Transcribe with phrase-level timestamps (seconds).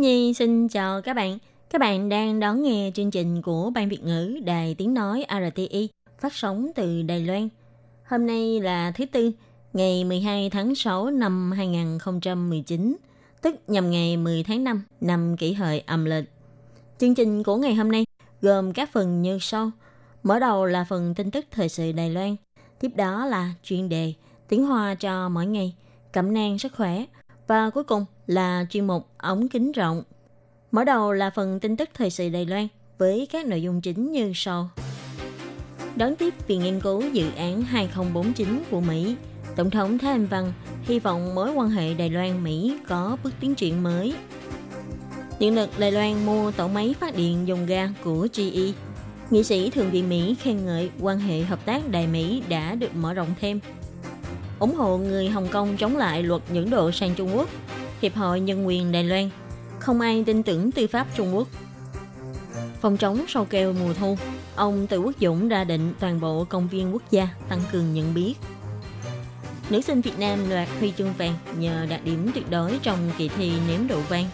[0.00, 1.38] Nhi xin chào các bạn.
[1.70, 5.88] Các bạn đang đón nghe chương trình của Ban Việt ngữ Đài Tiếng Nói RTI
[6.20, 7.48] phát sóng từ Đài Loan.
[8.04, 9.32] Hôm nay là thứ Tư,
[9.72, 12.96] ngày 12 tháng 6 năm 2019,
[13.42, 16.24] tức nhằm ngày 10 tháng 5 năm kỷ hợi âm lịch.
[16.98, 18.04] Chương trình của ngày hôm nay
[18.42, 19.70] gồm các phần như sau.
[20.22, 22.36] Mở đầu là phần tin tức thời sự Đài Loan,
[22.80, 24.12] tiếp đó là chuyên đề
[24.48, 25.74] tiếng Hoa cho mỗi ngày,
[26.12, 27.04] cẩm nang sức khỏe
[27.46, 30.02] và cuối cùng là chuyên mục ống kính rộng.
[30.72, 34.12] Mở đầu là phần tin tức thời sự Đài Loan với các nội dung chính
[34.12, 34.70] như sau.
[35.96, 39.16] Đón tiếp viện nghiên cứu dự án 2049 của Mỹ,
[39.56, 43.54] Tổng thống Thái Anh Văn hy vọng mối quan hệ Đài Loan-Mỹ có bước tiến
[43.54, 44.14] triển mới.
[45.38, 48.72] Điện lực Đài Loan mua tổ máy phát điện dùng ga của GE.
[49.30, 52.94] Nghị sĩ Thượng viện Mỹ khen ngợi quan hệ hợp tác Đài Mỹ đã được
[52.94, 53.60] mở rộng thêm.
[54.58, 57.48] ủng hộ người Hồng Kông chống lại luật những độ sang Trung Quốc.
[58.02, 59.30] Hiệp hội Nhân quyền Đài Loan
[59.78, 61.48] không ai tin tưởng tư pháp Trung Quốc.
[62.80, 64.16] Phòng chống sâu keo mùa thu,
[64.54, 68.14] ông Từ Quốc Dũng ra định toàn bộ công viên quốc gia tăng cường nhận
[68.14, 68.34] biết.
[69.70, 73.28] Nữ sinh Việt Nam đoạt huy chương vàng nhờ đạt điểm tuyệt đối trong kỳ
[73.28, 74.26] thi ném độ vang.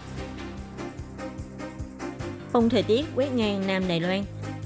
[2.51, 4.23] Phong thời tiết quét ngang Nam Đài Loan,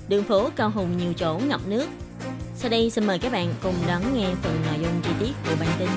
[0.07, 1.87] đường phố Cao Hùng nhiều chỗ ngập nước.
[2.55, 5.55] Sau đây xin mời các bạn cùng đón nghe phần nội dung chi tiết của
[5.59, 5.89] bản tin.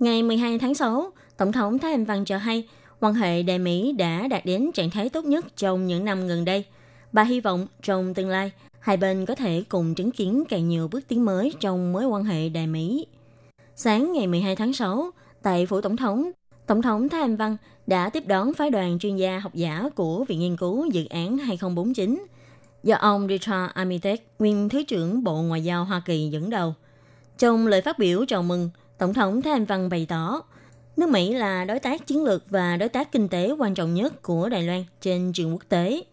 [0.00, 2.68] Ngày 12 tháng 6, Tổng thống Thái Anh Văn cho hay
[3.00, 6.44] quan hệ Đài Mỹ đã đạt đến trạng thái tốt nhất trong những năm gần
[6.44, 6.64] đây.
[7.12, 10.88] Bà hy vọng trong tương lai, hai bên có thể cùng chứng kiến càng nhiều
[10.88, 13.06] bước tiến mới trong mối quan hệ Đài Mỹ.
[13.76, 15.10] Sáng ngày 12 tháng 6,
[15.42, 16.30] tại Phủ Tổng thống,
[16.66, 20.24] Tổng thống Thái Anh Văn đã tiếp đón phái đoàn chuyên gia học giả của
[20.24, 22.26] Viện Nghiên cứu Dự án 2049
[22.82, 26.74] do ông Richard Armitage, nguyên Thứ trưởng Bộ Ngoại giao Hoa Kỳ dẫn đầu.
[27.38, 30.42] Trong lời phát biểu chào mừng, Tổng thống Thái Anh Văn bày tỏ,
[30.96, 34.22] nước Mỹ là đối tác chiến lược và đối tác kinh tế quan trọng nhất
[34.22, 36.04] của Đài Loan trên trường quốc tế.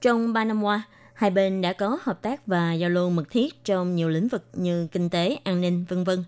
[0.00, 0.82] Trong 3 năm qua,
[1.14, 4.44] hai bên đã có hợp tác và giao lưu mật thiết trong nhiều lĩnh vực
[4.52, 6.24] như kinh tế, an ninh, vân vân.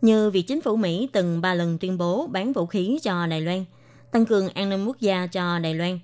[0.00, 3.40] Như việc chính phủ Mỹ từng ba lần tuyên bố bán vũ khí cho Đài
[3.40, 3.64] Loan,
[4.10, 5.98] tăng cường an ninh quốc gia cho Đài Loan.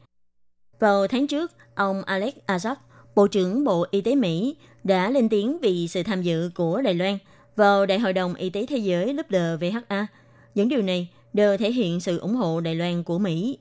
[0.78, 2.74] Vào tháng trước, ông Alex Azar,
[3.14, 6.94] Bộ trưởng Bộ Y tế Mỹ, đã lên tiếng vì sự tham dự của Đài
[6.94, 7.18] Loan
[7.56, 10.06] vào Đại hội đồng Y tế Thế giới WHA.
[10.54, 13.58] Những điều này đều thể hiện sự ủng hộ Đài Loan của Mỹ.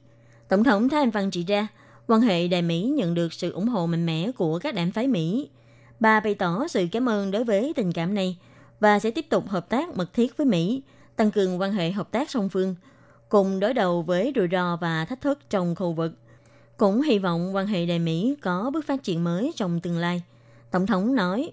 [0.48, 1.68] Tổng thống Thái Anh Văn chỉ ra,
[2.08, 5.08] quan hệ Đài Mỹ nhận được sự ủng hộ mạnh mẽ của các đảng phái
[5.08, 5.50] Mỹ.
[6.00, 8.38] Bà bày tỏ sự cảm ơn đối với tình cảm này
[8.80, 10.82] và sẽ tiếp tục hợp tác mật thiết với Mỹ,
[11.16, 12.76] tăng cường quan hệ hợp tác song phương,
[13.30, 16.14] cùng đối đầu với rủi ro và thách thức trong khu vực.
[16.78, 20.24] Cũng hy vọng quan hệ Đài Mỹ có bước phát triển mới trong tương lai.
[20.72, 21.52] Tổng thống nói,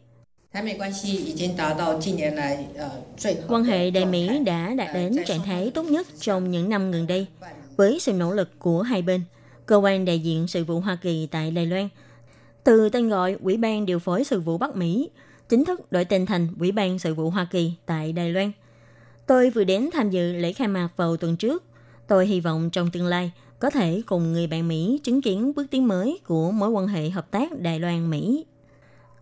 [3.48, 7.06] Quan hệ Đài Mỹ đã đạt đến trạng thái tốt nhất trong những năm gần
[7.06, 7.26] đây.
[7.76, 9.22] Với sự nỗ lực của hai bên,
[9.66, 11.88] cơ quan đại diện sự vụ Hoa Kỳ tại Đài Loan
[12.64, 15.10] từ tên gọi Ủy ban điều phối sự vụ Bắc Mỹ
[15.48, 18.52] chính thức đổi tên thành Ủy ban sự vụ Hoa Kỳ tại Đài Loan.
[19.26, 21.64] Tôi vừa đến tham dự lễ khai mạc vào tuần trước.
[22.06, 25.66] Tôi hy vọng trong tương lai có thể cùng người bạn Mỹ chứng kiến bước
[25.70, 28.42] tiến mới của mối quan hệ hợp tác Đài Loan-Mỹ.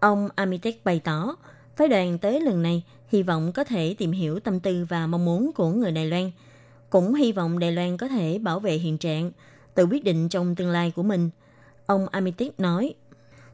[0.00, 1.36] Ông Amitek bày tỏ,
[1.76, 5.24] phái đoàn tới lần này hy vọng có thể tìm hiểu tâm tư và mong
[5.24, 6.30] muốn của người Đài Loan.
[6.90, 9.32] Cũng hy vọng Đài Loan có thể bảo vệ hiện trạng,
[9.74, 11.30] tự quyết định trong tương lai của mình.
[11.86, 12.94] Ông Amitek nói,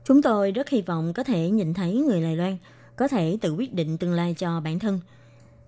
[0.05, 2.56] Chúng tôi rất hy vọng có thể nhìn thấy người Đài Loan
[2.97, 5.01] có thể tự quyết định tương lai cho bản thân.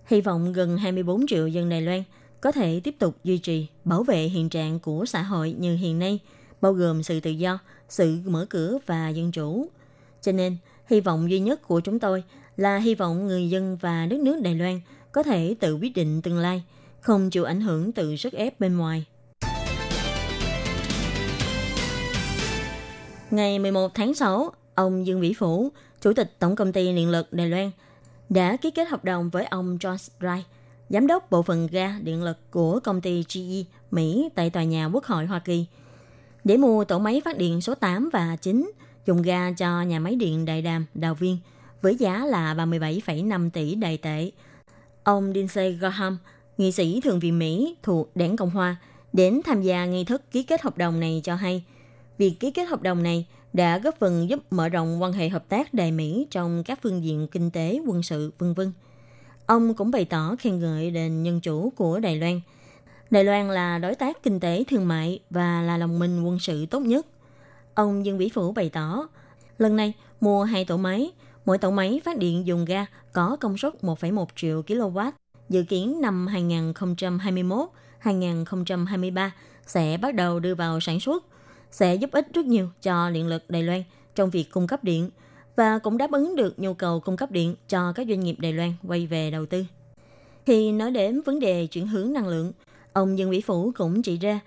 [0.05, 2.03] Hy vọng gần 24 triệu dân Đài Loan
[2.41, 5.99] có thể tiếp tục duy trì, bảo vệ hiện trạng của xã hội như hiện
[5.99, 6.19] nay,
[6.61, 7.59] bao gồm sự tự do,
[7.89, 9.67] sự mở cửa và dân chủ.
[10.21, 10.57] Cho nên,
[10.89, 12.23] hy vọng duy nhất của chúng tôi
[12.57, 14.81] là hy vọng người dân và đất nước Đài Loan
[15.11, 16.63] có thể tự quyết định tương lai,
[17.01, 19.05] không chịu ảnh hưởng từ sức ép bên ngoài.
[23.31, 25.69] Ngày 11 tháng 6, ông Dương Vĩ Phủ,
[26.01, 27.71] Chủ tịch Tổng công ty Điện lực Đài Loan,
[28.29, 30.41] đã ký kết hợp đồng với ông John Wright,
[30.89, 34.85] Giám đốc bộ phận ga điện lực của công ty GE Mỹ tại tòa nhà
[34.85, 35.65] Quốc hội Hoa Kỳ,
[36.43, 38.71] để mua tổ máy phát điện số 8 và 9
[39.05, 41.37] dùng ga cho nhà máy điện Đại Đàm, Đào Viên
[41.81, 44.31] với giá là 37,5 tỷ đài tệ.
[45.03, 46.17] Ông Lindsey Graham,
[46.57, 48.75] nghị sĩ Thượng viện Mỹ thuộc Đảng Cộng Hòa
[49.13, 51.63] đến tham gia nghi thức ký kết hợp đồng này cho hay,
[52.17, 55.49] việc ký kết hợp đồng này đã góp phần giúp mở rộng quan hệ hợp
[55.49, 58.71] tác Đài Mỹ trong các phương diện kinh tế, quân sự, vân vân.
[59.45, 62.41] Ông cũng bày tỏ khen ngợi nền nhân chủ của Đài Loan.
[63.09, 66.65] Đài Loan là đối tác kinh tế thương mại và là đồng minh quân sự
[66.65, 67.05] tốt nhất.
[67.79, 69.07] Ông Dương Vĩ Phủ bày tỏ,
[69.57, 71.11] lần này mua hai tổ máy,
[71.45, 75.11] mỗi tổ máy phát điện dùng ga có công suất 1,1 triệu kW.
[75.49, 76.27] Dự kiến năm
[78.03, 79.29] 2021-2023
[79.65, 81.25] sẽ bắt đầu đưa vào sản xuất,
[81.71, 83.83] sẽ giúp ích rất nhiều cho điện lực Đài Loan
[84.15, 85.09] trong việc cung cấp điện
[85.55, 88.53] và cũng đáp ứng được nhu cầu cung cấp điện cho các doanh nghiệp Đài
[88.53, 89.65] Loan quay về đầu tư.
[90.45, 92.51] Thì nói đến vấn đề chuyển hướng năng lượng,
[92.93, 94.39] ông Dương Vĩ Phủ cũng chỉ ra,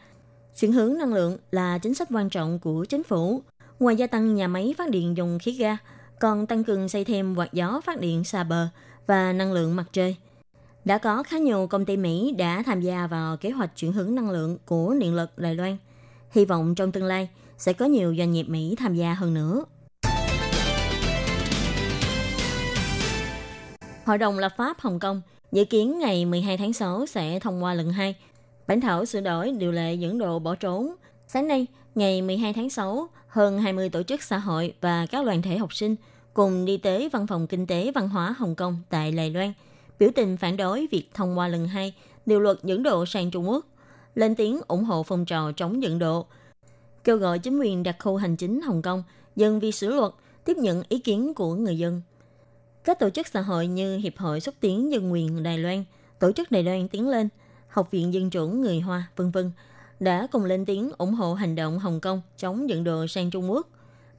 [0.60, 3.42] chuyển hướng năng lượng là chính sách quan trọng của chính phủ.
[3.80, 5.76] Ngoài gia tăng nhà máy phát điện dùng khí ga,
[6.20, 8.68] còn tăng cường xây thêm quạt gió phát điện xa bờ
[9.06, 10.16] và năng lượng mặt trời.
[10.84, 14.14] Đã có khá nhiều công ty Mỹ đã tham gia vào kế hoạch chuyển hướng
[14.14, 15.76] năng lượng của điện lực Đài Loan.
[16.30, 17.28] Hy vọng trong tương lai
[17.58, 19.64] sẽ có nhiều doanh nghiệp Mỹ tham gia hơn nữa.
[24.04, 25.22] Hội đồng lập pháp Hồng Kông
[25.52, 28.14] dự kiến ngày 12 tháng 6 sẽ thông qua lần 2
[28.66, 30.94] bản thảo sửa đổi điều lệ dẫn độ bỏ trốn.
[31.26, 35.42] Sáng nay, ngày 12 tháng 6, hơn 20 tổ chức xã hội và các đoàn
[35.42, 35.96] thể học sinh
[36.34, 39.52] cùng đi tới Văn phòng Kinh tế Văn hóa Hồng Kông tại Đài Loan,
[39.98, 41.94] biểu tình phản đối việc thông qua lần hai
[42.26, 43.66] điều luật dẫn độ sang Trung Quốc,
[44.14, 46.26] lên tiếng ủng hộ phong trào chống dẫn độ,
[47.04, 49.02] kêu gọi chính quyền đặc khu hành chính Hồng Kông
[49.36, 50.12] dân vi sửa luật,
[50.44, 52.02] tiếp nhận ý kiến của người dân.
[52.84, 55.84] Các tổ chức xã hội như Hiệp hội xúc tiến dân quyền Đài Loan,
[56.18, 57.28] Tổ chức Đài Loan tiến lên,
[57.72, 59.50] Học viện Dân chủ người Hoa, vân vân
[60.00, 63.50] đã cùng lên tiếng ủng hộ hành động Hồng Kông chống dẫn độ sang Trung
[63.50, 63.68] Quốc.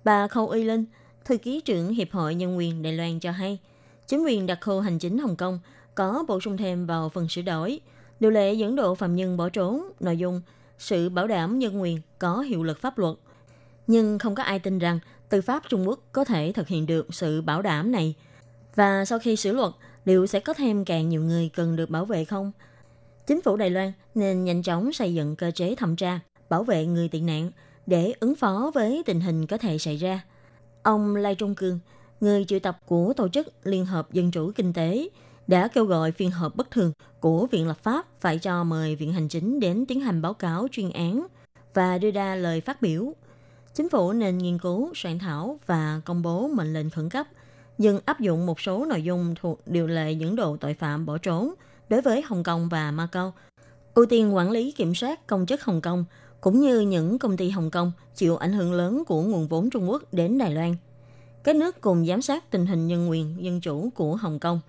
[0.04, 0.86] Bà Khâu Y Linh,
[1.26, 3.60] thư ký trưởng Hiệp hội Nhân quyền Đài Loan cho hay,
[4.08, 5.60] chính quyền đặc khu hành chính Hồng Kông
[5.96, 7.80] có bổ sung thêm vào phần sửa đổi
[8.20, 10.42] điều lệ dẫn độ phạm nhân bỏ trốn nội dung
[10.78, 13.16] sự bảo đảm nhân quyền có hiệu lực pháp luật.
[13.88, 15.00] Nhưng không có ai tin rằng
[15.30, 18.16] tư pháp Trung Quốc có thể thực hiện được sự bảo đảm này–
[18.76, 19.72] và sau khi sửa luật,
[20.06, 22.52] liệu sẽ có thêm càng nhiều người cần được bảo vệ không?
[23.28, 26.86] Chính phủ Đài Loan nên nhanh chóng xây dựng cơ chế thẩm tra, bảo vệ
[26.86, 27.52] người tị nạn
[27.86, 30.22] để ứng phó với tình hình có thể xảy ra.
[30.84, 31.80] Ông Lai Trung Cương,
[32.22, 35.10] người triệu tập của Tổ chức Liên hợp Dân chủ Kinh tế,
[35.48, 39.14] đã kêu gọi phiên họp bất thường của Viện Lập pháp phải cho mời Viện
[39.14, 41.28] Hành chính đến tiến hành báo cáo chuyên án
[41.74, 43.14] và đưa ra lời phát biểu.
[43.74, 47.28] Chính phủ nên nghiên cứu, soạn thảo và công bố mệnh lệnh khẩn cấp–
[47.78, 51.18] dừng áp dụng một số nội dung thuộc điều lệ những độ tội phạm bỏ
[51.18, 51.54] trốn
[51.90, 53.34] đối với Hồng Kông và Macau,
[53.94, 56.06] ưu tiên quản lý kiểm soát công chức Hồng Kông
[56.42, 59.90] cũng như những công ty Hồng Kông chịu ảnh hưởng lớn của nguồn vốn Trung
[59.90, 60.76] Quốc đến Đài Loan.
[61.44, 64.60] Các nước cùng giám sát tình hình nhân quyền dân chủ của Hồng Kông,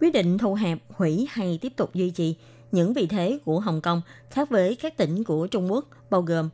[0.00, 2.36] quyết định thu hẹp, hủy hay tiếp tục duy trì
[2.72, 6.48] những vị thế của Hồng Kông khác với các tỉnh của Trung Quốc, bao gồm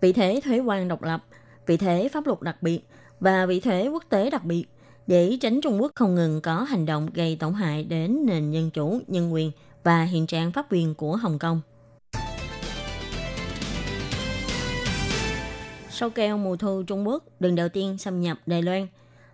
[0.00, 1.24] vị thế thuế quan độc lập,
[1.66, 2.80] vị thế pháp luật đặc biệt
[3.20, 4.64] và vị thế quốc tế đặc biệt
[5.06, 8.70] để tránh Trung Quốc không ngừng có hành động gây tổn hại đến nền dân
[8.70, 9.52] chủ, nhân quyền
[9.84, 11.60] và hiện trạng pháp quyền của Hồng Kông.
[15.90, 18.86] Sâu keo mùa thu Trung Quốc lần đầu tiên xâm nhập Đài Loan.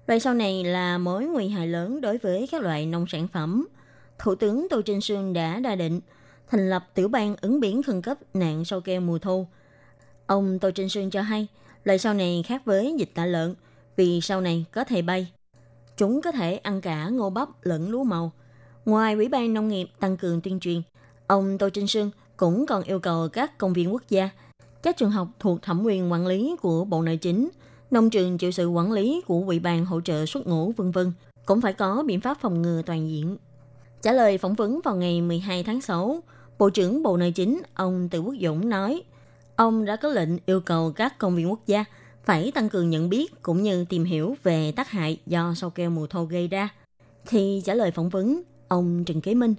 [0.07, 3.69] Loại sau này là mối nguy hại lớn đối với các loại nông sản phẩm.
[4.19, 6.01] Thủ tướng Tô Trinh Sương đã đa định
[6.51, 9.47] thành lập tiểu ban ứng biến khẩn cấp nạn sâu keo mùa thu.
[10.27, 11.47] Ông Tô Trinh Sương cho hay,
[11.85, 13.55] loại sau này khác với dịch tả lợn,
[13.97, 15.33] vì sau này có thể bay.
[15.97, 18.33] Chúng có thể ăn cả ngô bắp lẫn lúa màu.
[18.85, 20.83] Ngoài Ủy ban Nông nghiệp tăng cường tuyên truyền,
[21.27, 24.31] ông Tô Trinh Sương cũng còn yêu cầu các công viên quốc gia,
[24.83, 27.49] các trường học thuộc thẩm quyền quản lý của Bộ Nội chính,
[27.91, 31.13] nông trường chịu sự quản lý của Ủy ban hỗ trợ xuất ngũ vân vân
[31.47, 33.37] cũng phải có biện pháp phòng ngừa toàn diện.
[34.03, 36.23] Trả lời phỏng vấn vào ngày 12 tháng 6,
[36.59, 39.03] Bộ trưởng Bộ Nội chính ông Từ Quốc Dũng nói,
[39.57, 41.85] ông đã có lệnh yêu cầu các công viên quốc gia
[42.25, 45.91] phải tăng cường nhận biết cũng như tìm hiểu về tác hại do sâu keo
[45.91, 46.69] mùa thô gây ra.
[47.25, 49.55] Khi trả lời phỏng vấn, ông Trần Kế Minh,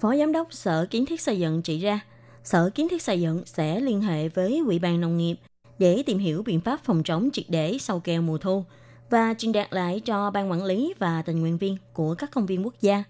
[0.00, 2.00] Phó Giám đốc Sở Kiến thiết Xây dựng chỉ ra,
[2.44, 5.36] Sở Kiến thiết Xây dựng sẽ liên hệ với Ủy ban Nông nghiệp
[5.78, 8.64] để tìm hiểu biện pháp phòng chống triệt để sâu keo mùa thu
[9.10, 12.46] và truyền đạt lại cho ban quản lý và tình nguyện viên của các công
[12.46, 13.04] viên quốc gia.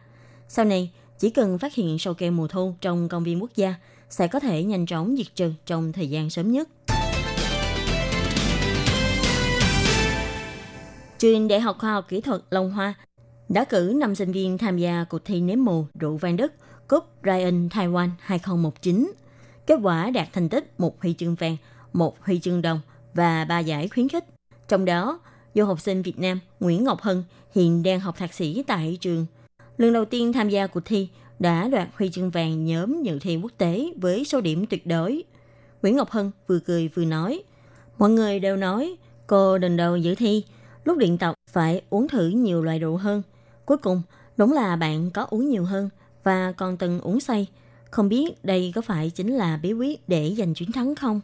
[0.48, 3.74] Sau này, chỉ cần phát hiện sâu keo mùa thu trong công viên quốc gia
[4.10, 6.68] sẽ có thể nhanh chóng diệt trừ trong thời gian sớm nhất.
[11.24, 12.94] Trường Đại học Khoa học Kỹ thuật Long Hoa
[13.48, 16.52] đã cử 5 sinh viên tham gia cuộc thi nếm mù rượu vang Đức
[16.88, 19.12] Cup Ryan Taiwan 2019.
[19.66, 21.56] Kết quả đạt thành tích một huy chương vàng,
[21.92, 22.80] một huy chương đồng
[23.14, 24.24] và ba giải khuyến khích.
[24.68, 25.20] Trong đó,
[25.54, 29.26] du học sinh Việt Nam Nguyễn Ngọc Hân hiện đang học thạc sĩ tại trường.
[29.78, 33.36] Lần đầu tiên tham gia cuộc thi đã đoạt huy chương vàng nhóm dự thi
[33.36, 35.22] quốc tế với số điểm tuyệt đối.
[35.82, 37.42] Nguyễn Ngọc Hân vừa cười vừa nói,
[37.98, 40.44] mọi người đều nói cô lần đầu dự thi,
[40.84, 43.22] lúc luyện tập phải uống thử nhiều loại rượu hơn.
[43.64, 44.02] Cuối cùng,
[44.36, 45.90] đúng là bạn có uống nhiều hơn
[46.22, 47.46] và còn từng uống say.
[47.90, 51.20] Không biết đây có phải chính là bí quyết để giành chiến thắng không?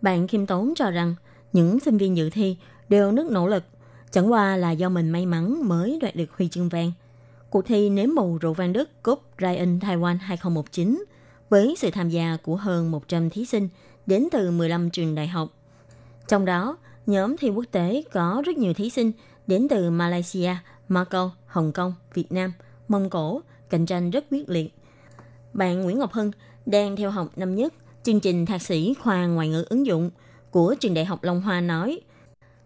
[0.00, 1.14] Bạn Kim Tốn cho rằng
[1.52, 2.56] những sinh viên dự thi
[2.88, 3.64] đều rất nỗ lực,
[4.10, 6.92] chẳng qua là do mình may mắn mới đoạt được huy chương vàng.
[7.50, 11.04] Cuộc thi nếm màu rượu vang Đức Cup Ryan Taiwan 2019
[11.48, 13.68] với sự tham gia của hơn 100 thí sinh
[14.06, 15.48] đến từ 15 trường đại học.
[16.28, 16.76] Trong đó,
[17.10, 19.12] nhóm thi quốc tế có rất nhiều thí sinh
[19.46, 20.54] đến từ Malaysia,
[20.88, 22.52] Macau, Hồng Kông, Việt Nam,
[22.88, 24.74] Mông Cổ, cạnh tranh rất quyết liệt.
[25.52, 26.30] Bạn Nguyễn Ngọc Hân
[26.66, 30.10] đang theo học năm nhất chương trình thạc sĩ khoa ngoại ngữ ứng dụng
[30.50, 32.00] của trường đại học Long Hoa nói,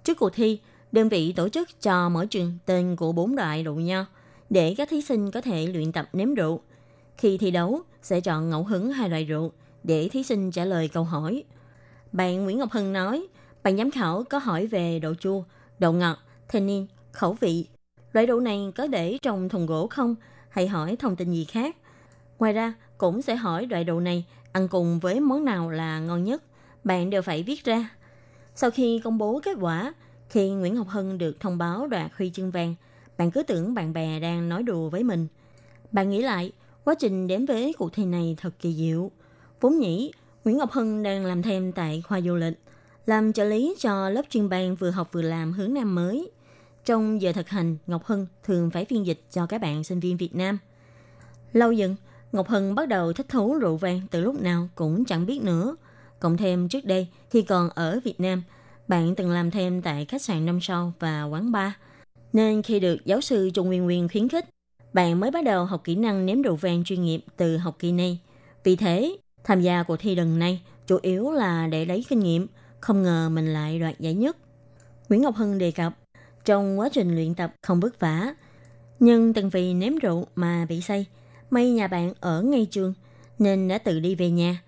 [0.05, 0.61] trước cuộc thi,
[0.93, 4.07] đơn vị tổ chức cho mỗi trường tên của bốn loại rượu nho
[4.51, 6.61] để các thí sinh có thể luyện tập nếm rượu.
[7.19, 9.53] Khi thi đấu, sẽ chọn ngẫu hứng hai loại rượu
[9.85, 11.45] để thí sinh trả lời câu hỏi.
[12.13, 13.27] Bạn Nguyễn Ngọc Hân nói,
[13.65, 15.43] bạn giám khảo có hỏi về độ chua,
[15.79, 16.19] độ ngọt,
[16.53, 17.67] tannin, khẩu vị.
[18.13, 20.15] Loại đậu này có để trong thùng gỗ không?
[20.49, 21.77] Hay hỏi thông tin gì khác?
[22.39, 26.25] Ngoài ra, cũng sẽ hỏi loại đậu này ăn cùng với món nào là ngon
[26.25, 26.43] nhất.
[26.85, 27.89] Bạn đều phải viết ra.
[28.55, 29.95] Sau khi công bố kết quả,
[30.29, 32.75] khi Nguyễn Ngọc Hân được thông báo đoạt huy chương vàng,
[33.19, 35.27] bạn cứ tưởng bạn bè đang nói đùa với mình.
[35.93, 36.53] Bạn nghĩ lại,
[36.85, 39.11] quá trình đến với cuộc thi này thật kỳ diệu.
[39.61, 40.13] Vốn nhỉ,
[40.45, 42.59] Nguyễn Ngọc Hân đang làm thêm tại khoa du lịch,
[43.07, 46.31] làm trợ lý cho lớp chuyên ban vừa học vừa làm hướng Nam mới.
[46.85, 50.17] Trong giờ thực hành, Ngọc Hân thường phải phiên dịch cho các bạn sinh viên
[50.17, 50.59] Việt Nam.
[51.53, 51.97] Lâu dần,
[52.33, 55.77] Ngọc Hân bắt đầu thích thú rượu vang từ lúc nào cũng chẳng biết nữa.
[56.21, 58.43] Cộng thêm trước đây, khi còn ở Việt Nam,
[58.89, 61.73] bạn từng làm thêm tại khách sạn năm sao và quán bar.
[62.33, 64.45] Nên khi được giáo sư Trung Nguyên Nguyên khuyến khích,
[64.93, 67.93] bạn mới bắt đầu học kỹ năng nếm rượu vang chuyên nghiệp từ học kỳ
[67.93, 68.19] này.
[68.65, 72.47] Vì thế, tham gia cuộc thi lần này chủ yếu là để lấy kinh nghiệm,
[72.85, 74.37] không ngờ mình lại đoạt giải nhất.
[75.09, 75.93] Nguyễn Ngọc Hân đề cập,
[76.45, 78.35] trong quá trình luyện tập không vất vả,
[79.01, 81.07] nhưng từng vì nếm rượu mà bị say,
[81.51, 82.95] may nhà bạn ở ngay trường
[83.39, 84.63] nên đã tự đi về nhà.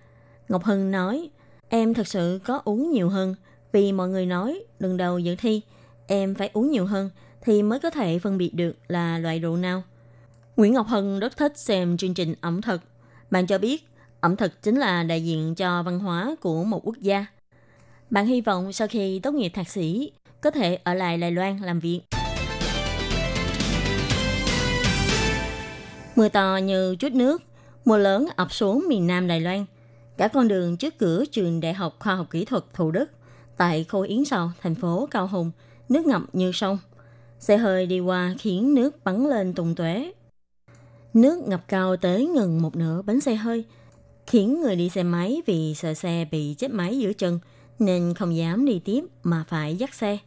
[0.49, 1.29] Ngọc Hân nói,
[1.69, 3.35] em thật sự có uống nhiều hơn
[3.71, 5.61] vì mọi người nói lần đầu dự thi
[6.07, 7.09] em phải uống nhiều hơn
[7.41, 9.83] thì mới có thể phân biệt được là loại rượu nào.
[10.55, 12.81] Nguyễn Ngọc Hân rất thích xem chương trình ẩm thực.
[13.31, 13.87] Bạn cho biết
[14.19, 17.25] ẩm thực chính là đại diện cho văn hóa của một quốc gia.
[18.09, 20.11] Bạn hy vọng sau khi tốt nghiệp thạc sĩ
[20.41, 22.01] có thể ở lại Đài Loan làm việc.
[26.15, 27.41] Mưa to như chút nước,
[27.85, 29.65] mưa lớn ập xuống miền Nam Đài Loan.
[30.17, 33.05] Cả con đường trước cửa trường Đại học Khoa học Kỹ thuật Thủ Đức
[33.57, 35.51] tại khu Yến Sào, thành phố Cao Hùng,
[35.89, 36.77] nước ngập như sông.
[37.39, 40.11] Xe hơi đi qua khiến nước bắn lên tung tóe.
[41.13, 43.65] Nước ngập cao tới ngừng một nửa bánh xe hơi,
[44.27, 47.39] khiến người đi xe máy vì sợ xe bị chết máy giữa chân
[47.79, 50.17] nên không dám đi tiếp mà phải dắt xe.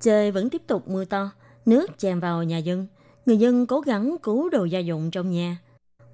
[0.00, 1.30] Trời vẫn tiếp tục mưa to,
[1.66, 2.86] nước tràn vào nhà dân.
[3.26, 5.58] Người dân cố gắng cứu đồ gia dụng trong nhà.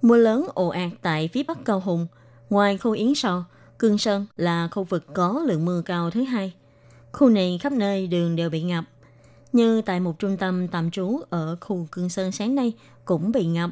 [0.03, 2.07] Mưa lớn ồ ạt tại phía bắc Cao Hùng.
[2.51, 3.45] Ngoài khu Yến Sò,
[3.79, 6.53] Cương Sơn là khu vực có lượng mưa cao thứ hai.
[7.13, 8.85] Khu này khắp nơi đường đều bị ngập.
[9.53, 12.73] Như tại một trung tâm tạm trú ở khu Cương Sơn sáng nay
[13.05, 13.71] cũng bị ngập.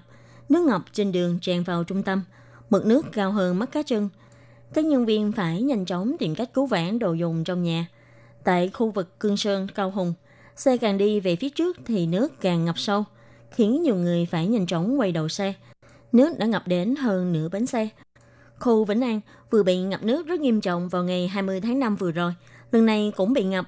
[0.49, 2.23] Nước ngập trên đường tràn vào trung tâm,
[2.71, 4.09] mực nước cao hơn mắt cá chân.
[4.75, 7.87] Các nhân viên phải nhanh chóng tìm cách cứu vãn đồ dùng trong nhà.
[8.45, 10.15] Tại khu vực Cương Sơn, Cao Hùng,
[10.57, 13.05] xe càng đi về phía trước thì nước càng ngập sâu,
[13.51, 15.53] khiến nhiều người phải nhanh chóng quay đầu xe.
[16.13, 17.89] Nước đã ngập đến hơn nửa bánh xe.
[18.59, 19.21] Khu Vĩnh An
[19.51, 22.35] vừa bị ngập nước rất nghiêm trọng vào ngày 20 tháng 5 vừa rồi,
[22.73, 23.67] lần này cũng bị ngập.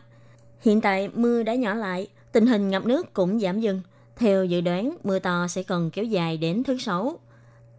[0.61, 3.81] Hiện tại mưa đã nhỏ lại, tình hình ngập nước cũng giảm dần.
[4.17, 7.19] Theo dự đoán, mưa to sẽ còn kéo dài đến thứ Sáu.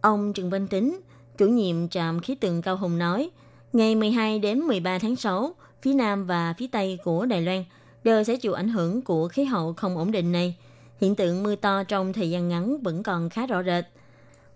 [0.00, 1.00] Ông Trần Văn Tính,
[1.40, 3.30] chủ nhiệm trạm khí tượng Cao Hùng nói,
[3.72, 7.64] ngày 12 đến 13 tháng 6, phía Nam và phía Tây của Đài Loan
[8.04, 10.56] đều sẽ chịu ảnh hưởng của khí hậu không ổn định này.
[11.00, 13.84] Hiện tượng mưa to trong thời gian ngắn vẫn còn khá rõ rệt.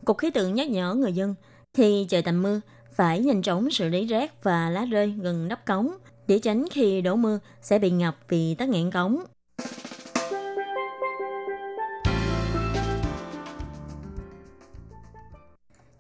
[0.05, 1.35] Cục khí tượng nhắc nhở người dân
[1.75, 2.61] khi trời tạnh mưa
[2.95, 5.91] phải nhanh chóng xử lý rác và lá rơi gần nắp cống
[6.29, 9.25] để tránh khi đổ mưa sẽ bị ngập vì tắc nghẽn cống.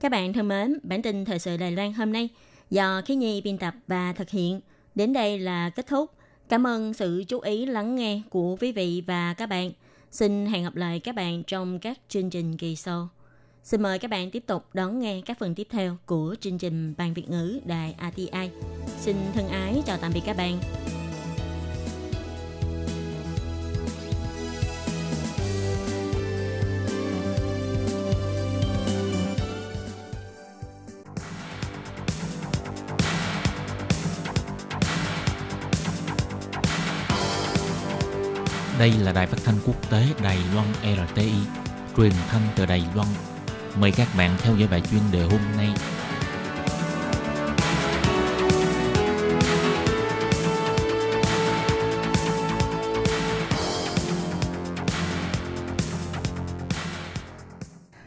[0.04, 2.28] Các bạn thân mến, bản tin thời sự Đài Loan hôm nay
[2.70, 4.60] do Khí Nhi biên tập và thực hiện
[4.94, 6.10] đến đây là kết thúc.
[6.48, 9.70] Cảm ơn sự chú ý lắng nghe của quý vị và các bạn.
[10.10, 13.08] Xin hẹn gặp lại các bạn trong các chương trình kỳ sau.
[13.62, 16.94] Xin mời các bạn tiếp tục đón nghe các phần tiếp theo của chương trình
[16.98, 18.50] Ban Việt ngữ Đài ATI.
[18.98, 20.58] Xin thân ái chào tạm biệt các bạn.
[38.78, 41.32] Đây là đài phát thanh quốc tế Đài Loan RTI,
[41.96, 43.08] truyền thanh từ Đài Loan.
[43.80, 45.68] Mời các bạn theo dõi bài chuyên đề hôm nay.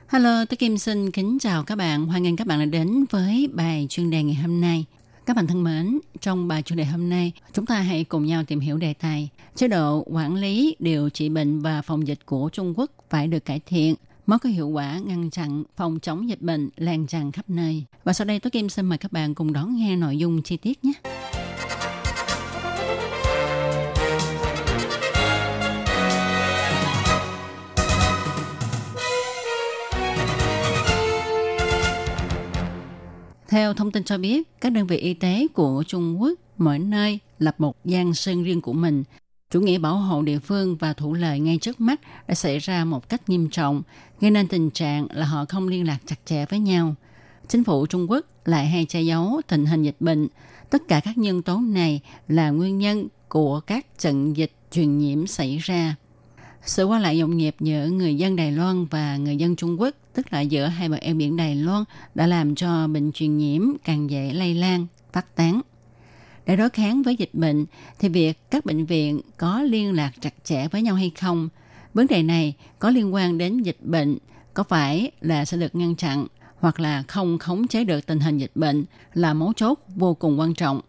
[0.07, 2.05] Hello, tôi Kim xin kính chào các bạn.
[2.05, 4.85] Hoan nghênh các bạn đã đến với bài chuyên đề ngày hôm nay.
[5.27, 8.43] Các bạn thân mến, trong bài chủ đề hôm nay, chúng ta hãy cùng nhau
[8.43, 12.49] tìm hiểu đề tài chế độ quản lý, điều trị bệnh và phòng dịch của
[12.53, 16.41] Trung Quốc phải được cải thiện mới có hiệu quả ngăn chặn phòng chống dịch
[16.41, 17.83] bệnh lan tràn khắp nơi.
[18.03, 20.57] Và sau đây tôi Kim xin mời các bạn cùng đón nghe nội dung chi
[20.57, 20.93] tiết nhé.
[33.57, 37.19] Theo thông tin cho biết, các đơn vị y tế của Trung Quốc mỗi nơi
[37.39, 39.03] lập một gian sân riêng của mình.
[39.51, 42.85] Chủ nghĩa bảo hộ địa phương và thủ lợi ngay trước mắt đã xảy ra
[42.85, 43.81] một cách nghiêm trọng,
[44.21, 46.95] gây nên tình trạng là họ không liên lạc chặt chẽ với nhau.
[47.47, 50.27] Chính phủ Trung Quốc lại hay che giấu tình hình dịch bệnh.
[50.69, 55.27] Tất cả các nhân tố này là nguyên nhân của các trận dịch truyền nhiễm
[55.27, 55.95] xảy ra.
[56.65, 59.95] Sự qua lại nhộn nhịp giữa người dân Đài Loan và người dân Trung Quốc,
[60.17, 61.83] tức là giữa hai bờ eo biển Đài Loan,
[62.15, 65.61] đã làm cho bệnh truyền nhiễm càng dễ lây lan, phát tán.
[66.45, 67.65] Để đối kháng với dịch bệnh,
[67.99, 71.49] thì việc các bệnh viện có liên lạc chặt chẽ với nhau hay không,
[71.93, 74.17] vấn đề này có liên quan đến dịch bệnh,
[74.53, 76.27] có phải là sẽ được ngăn chặn
[76.59, 80.39] hoặc là không khống chế được tình hình dịch bệnh là mấu chốt vô cùng
[80.39, 80.81] quan trọng.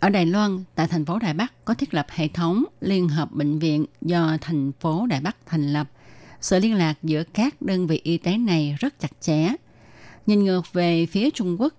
[0.00, 3.32] Ở Đài Loan, tại thành phố Đài Bắc có thiết lập hệ thống liên hợp
[3.32, 5.88] bệnh viện do thành phố Đài Bắc thành lập.
[6.40, 9.52] Sự liên lạc giữa các đơn vị y tế này rất chặt chẽ.
[10.26, 11.74] Nhìn ngược về phía Trung Quốc,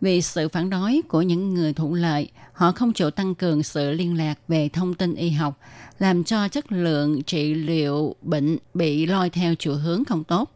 [0.00, 3.90] vì sự phản đối của những người thụ lợi, họ không chịu tăng cường sự
[3.90, 5.58] liên lạc về thông tin y học,
[5.98, 10.50] làm cho chất lượng trị liệu bệnh bị lôi theo chiều hướng không tốt.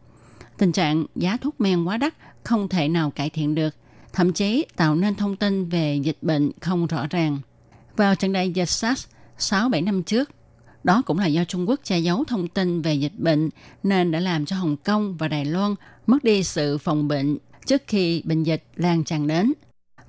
[0.57, 3.75] Tình trạng giá thuốc men quá đắt không thể nào cải thiện được–
[4.13, 7.39] thậm chí tạo nên thông tin về dịch bệnh không rõ ràng.
[7.95, 9.07] Vào trận đại dịch SARS
[9.37, 10.29] 6-7 năm trước,
[10.83, 13.49] đó cũng là do Trung Quốc che giấu thông tin về dịch bệnh
[13.83, 15.75] nên đã làm cho Hồng Kông và Đài Loan
[16.07, 19.53] mất đi sự phòng bệnh trước khi bệnh dịch lan tràn đến.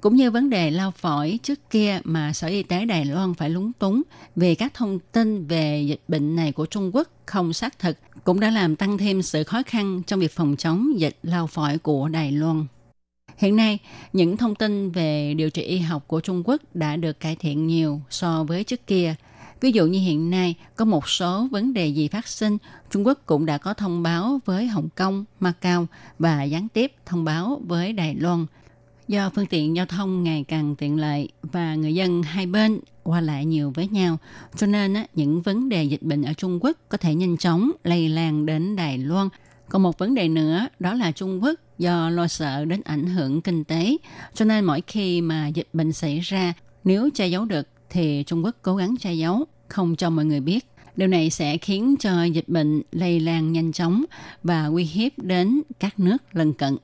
[0.01, 3.51] Cũng như vấn đề lao phổi trước kia mà Sở Y tế Đài Loan phải
[3.51, 4.03] lúng túng
[4.37, 8.41] vì các thông tin về dịch bệnh này của Trung Quốc không xác thực cũng
[8.41, 12.09] đã làm tăng thêm sự khó khăn trong việc phòng chống dịch lao phổi của
[12.09, 12.67] Đài Loan.
[13.37, 13.79] Hiện nay,
[14.13, 17.67] những thông tin về điều trị y học của Trung Quốc đã được cải thiện
[17.67, 19.15] nhiều so với trước kia.
[19.61, 22.59] Ví dụ như hiện nay có một số vấn đề gì phát sinh,
[22.91, 25.87] Trung Quốc cũng đã có thông báo với Hồng Kông, Macau
[26.19, 28.47] và gián tiếp thông báo với Đài Loan.
[29.09, 33.21] Do phương tiện giao thông ngày càng tiện lợi và người dân hai bên qua
[33.21, 34.19] lại nhiều với nhau,
[34.57, 38.09] cho nên những vấn đề dịch bệnh ở Trung Quốc có thể nhanh chóng lây
[38.09, 39.29] lan đến Đài Loan.
[39.69, 43.41] Còn một vấn đề nữa đó là Trung Quốc do lo sợ đến ảnh hưởng
[43.41, 43.97] kinh tế.
[44.35, 46.53] Cho nên mỗi khi mà dịch bệnh xảy ra,
[46.85, 50.41] nếu che giấu được thì Trung Quốc cố gắng che giấu, không cho mọi người
[50.41, 50.67] biết.
[50.97, 54.05] Điều này sẽ khiến cho dịch bệnh lây lan nhanh chóng
[54.43, 56.77] và nguy hiếp đến các nước lân cận.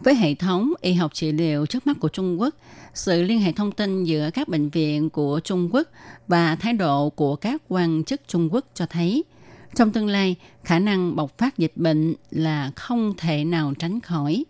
[0.00, 2.54] Với hệ thống y học trị liệu trước mắt của Trung Quốc,
[2.94, 5.88] sự liên hệ thông tin giữa các bệnh viện của Trung Quốc
[6.28, 9.24] và thái độ của các quan chức Trung Quốc cho thấy–
[9.74, 14.44] trong tương lai, khả năng bộc phát dịch bệnh là không thể nào tránh khỏi.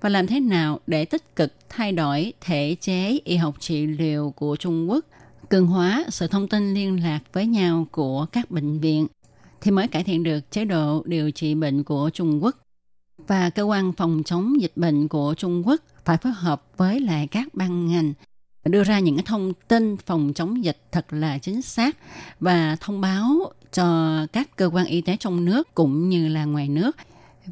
[0.00, 4.32] Và làm thế nào để tích cực thay đổi thể chế y học trị liệu
[4.36, 5.06] của Trung Quốc,
[5.52, 9.06] cường hóa sự thông tin liên lạc với nhau của các bệnh viện,
[9.60, 12.56] thì mới cải thiện được chế độ điều trị bệnh của Trung Quốc.
[13.26, 17.26] Và cơ quan phòng chống dịch bệnh của Trung Quốc phải phối hợp với lại
[17.26, 18.12] các ban ngành
[18.64, 21.96] đưa ra những thông tin phòng chống dịch thật là chính xác
[22.40, 26.68] và thông báo cho các cơ quan y tế trong nước cũng như là ngoài
[26.68, 26.96] nước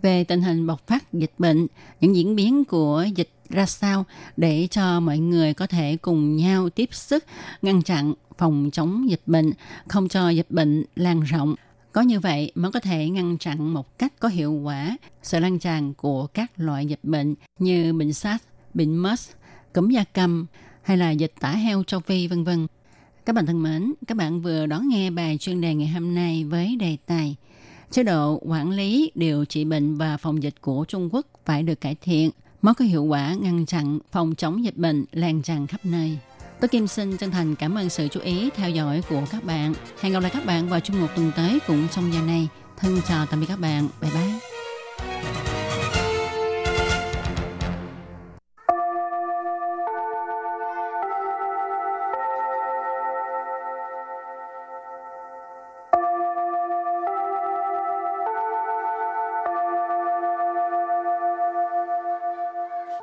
[0.02, 1.66] về tình hình bộc phát dịch bệnh,
[2.00, 4.04] những diễn biến của dịch ra sao
[4.36, 7.24] để cho mọi người có thể cùng nhau tiếp sức
[7.62, 9.52] ngăn chặn phòng chống dịch bệnh,
[9.88, 11.54] không cho dịch bệnh lan rộng.
[11.92, 15.58] Có như vậy mới có thể ngăn chặn một cách có hiệu quả sự lan
[15.58, 19.30] tràn của các loại dịch bệnh như bệnh SARS, bệnh MERS,
[19.74, 20.46] cúm da cầm
[20.82, 22.66] hay là dịch tả heo châu Phi vân vân.
[23.26, 26.44] Các bạn thân mến, các bạn vừa đón nghe bài chuyên đề ngày hôm nay
[26.44, 27.36] với đề tài
[27.90, 31.80] chế độ quản lý, điều trị bệnh và phòng dịch của Trung Quốc phải được
[31.80, 32.30] cải thiện
[32.62, 36.18] mới có hiệu quả ngăn chặn phòng chống dịch bệnh lan tràn khắp nơi.
[36.60, 39.74] Tôi Kim xin chân thành cảm ơn sự chú ý, theo dõi của các bạn.
[40.00, 42.48] Hẹn gặp lại các bạn vào chung một tuần tới cũng trong giờ này.
[42.76, 43.88] Thân chào tạm biệt các bạn.
[44.00, 44.49] Bye bye.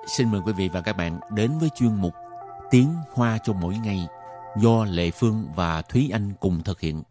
[0.08, 2.14] Xin mời quý vị và các bạn đến với chuyên mục
[2.72, 4.08] Tiếng Hoa cho mỗi ngày
[4.58, 7.04] do Lệ Phương và Thúy Anh cùng thực hiện.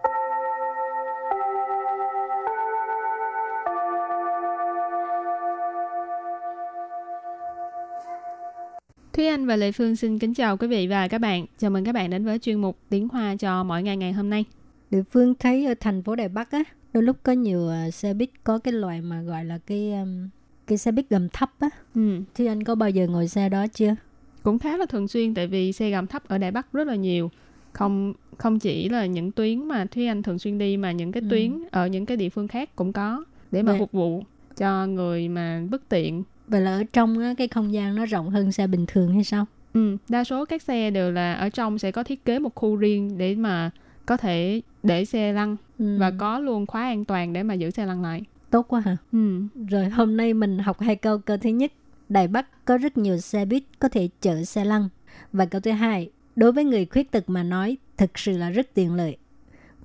[9.12, 11.46] Thúy Anh và Lệ Phương xin kính chào quý vị và các bạn.
[11.58, 14.30] Chào mừng các bạn đến với chuyên mục Tiếng Hoa cho mỗi ngày ngày hôm
[14.30, 14.44] nay.
[14.90, 18.14] Địa phương thấy ở thành phố Đài Bắc á, đôi lúc có nhiều uh, xe
[18.14, 20.28] buýt có cái loại mà gọi là cái um,
[20.66, 21.68] cái xe buýt gầm thấp á.
[21.94, 22.20] Ừ.
[22.34, 23.94] Thì anh có bao giờ ngồi xe đó chưa?
[24.42, 26.94] Cũng khá là thường xuyên tại vì xe gầm thấp ở Đài Bắc rất là
[26.94, 27.30] nhiều.
[27.72, 31.20] Không không chỉ là những tuyến mà Thúy Anh thường xuyên đi mà những cái
[31.20, 31.26] Ừ.
[31.30, 34.22] tuyến ở những cái địa phương khác cũng có để mà Vậy- phục vụ
[34.56, 36.22] cho người mà bất tiện.
[36.48, 39.24] Vậy là ở trong á, cái không gian nó rộng hơn xe bình thường hay
[39.24, 39.46] sao?
[39.74, 42.76] Ừ, đa số các xe đều là ở trong sẽ có thiết kế một khu
[42.76, 43.70] riêng để mà
[44.06, 45.96] có thể để xe lăn Ừ.
[46.00, 48.22] và có luôn khóa an toàn để mà giữ xe lăn lại.
[48.49, 48.97] Tốt quá hả?
[49.11, 49.41] Ừ.
[49.69, 51.17] Rồi hôm nay mình học hai câu.
[51.17, 51.71] Câu thứ nhất,
[52.09, 54.89] Đài Bắc có rất nhiều xe buýt có thể chở xe lăn.
[55.33, 58.73] Và câu thứ hai, đối với người khuyết tật mà nói, thực sự là rất
[58.73, 59.17] tiện lợi.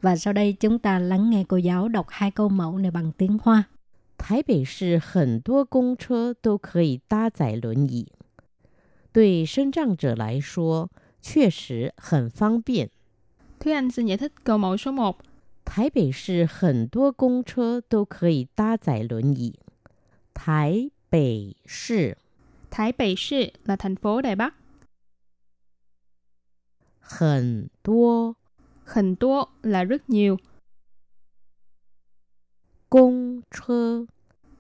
[0.03, 3.13] Và sau đây chúng ta lắng nghe cô giáo đọc hai câu mẫu này bằng
[3.13, 3.65] tiếng Hoa.
[4.19, 8.09] 台北市很多公车都可以搭载轮椅，
[9.13, 10.91] 对身障者来说
[11.23, 12.89] 确实很方便。
[13.61, 15.19] Thúy Anh xin giải thích câu mẫu số 1.
[15.71, 19.59] 台北市很多公车都可以搭载轮椅。
[20.35, 22.17] 台北市
[22.71, 24.55] Thái Bắc市là thành phố Đài Bắc.
[27.01, 28.35] 很多
[28.85, 30.37] Hình tua là rất nhiều.
[32.89, 34.07] 公车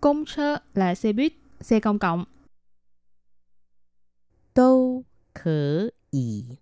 [0.00, 2.26] Công sơ là xe buýt, xe công cộng.
[4.54, 6.58] 都可以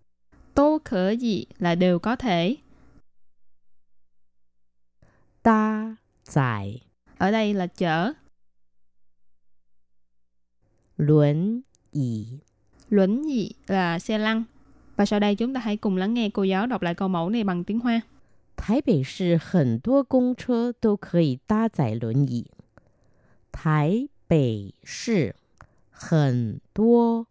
[0.54, 2.56] Tô khở gì là đều có thể.
[5.42, 6.80] 搭载
[7.18, 8.12] Ở đây là chở.
[10.96, 12.40] 轮椅。
[12.90, 14.44] Luẩn gì là xe lăn.
[14.96, 17.30] Và sau đây chúng ta hãy cùng lắng nghe cô giáo đọc lại câu mẫu
[17.30, 18.02] này bằng tiếng Hoa.
[18.56, 22.50] 台北市很多公车都可以搭载轮椅。
[23.52, 25.34] 台北市
[25.90, 27.26] 很多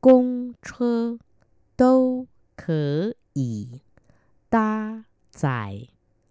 [0.00, 1.18] 公车
[1.76, 3.80] 都可以
[4.48, 5.88] 搭载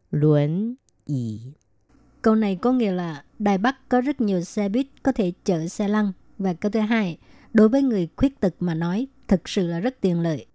[0.09, 0.80] 轮椅。
[2.21, 5.67] Câu này có nghĩa là Đài Bắc có rất nhiều xe buýt có thể chở
[5.67, 6.11] xe lăn.
[6.37, 7.17] Và câu thứ hai,
[7.53, 10.47] đối với người khuyết tật mà nói, thực sự là rất tiện lợi.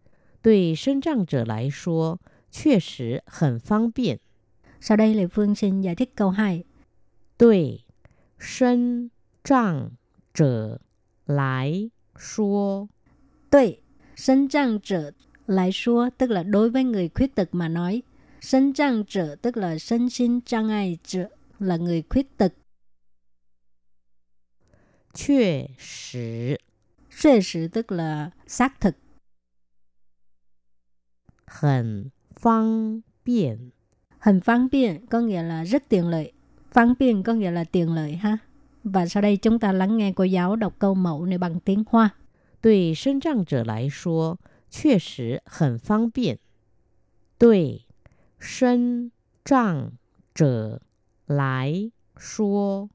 [0.42, 2.18] 对身障者来说，
[2.50, 4.18] 确实很方便。
[4.80, 6.64] Sau đây Lê Phương xin giải thích câu 2.
[7.38, 7.80] 对
[8.38, 9.10] 身
[9.44, 9.90] 障
[10.34, 10.80] 者
[11.26, 12.88] 来说，
[13.50, 13.76] Tuệ,
[14.16, 15.10] sinh trang trở
[15.46, 18.02] lại số tức là đối với người khuyết tật mà nói.
[18.46, 22.52] Sinh trang trở tức là身心障碍者 là người khuyết tật.
[25.14, 26.58] 确实
[27.10, 28.94] Sự sự tức là xác thực.
[31.46, 33.72] 很方便。
[34.20, 36.32] Hình phán biện có nghĩa là rất tiện lợi.
[36.70, 38.38] Phán biện có nghĩa là tiện lợi ha.
[38.84, 41.84] Và sau đây chúng ta lắng nghe cô giáo đọc câu mẫu này bằng tiếng
[41.86, 42.10] Hoa.
[42.60, 44.38] 对身障者来说，
[44.70, 46.38] 确实很方便。
[47.38, 47.82] 对
[48.46, 49.10] 身
[49.44, 49.92] 障
[50.34, 50.80] 者
[51.26, 52.88] 来说，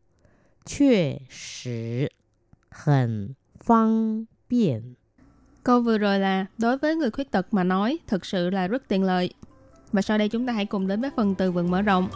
[0.66, 2.12] 确实
[2.70, 4.96] 很方便。
[5.64, 8.88] Câu vừa rồi là đối với người khuyết tật mà nói thực sự là rất
[8.88, 9.34] tiện lợi.
[9.92, 12.10] Và sau đây chúng ta hãy cùng đến với phần từ vựng mở rộng.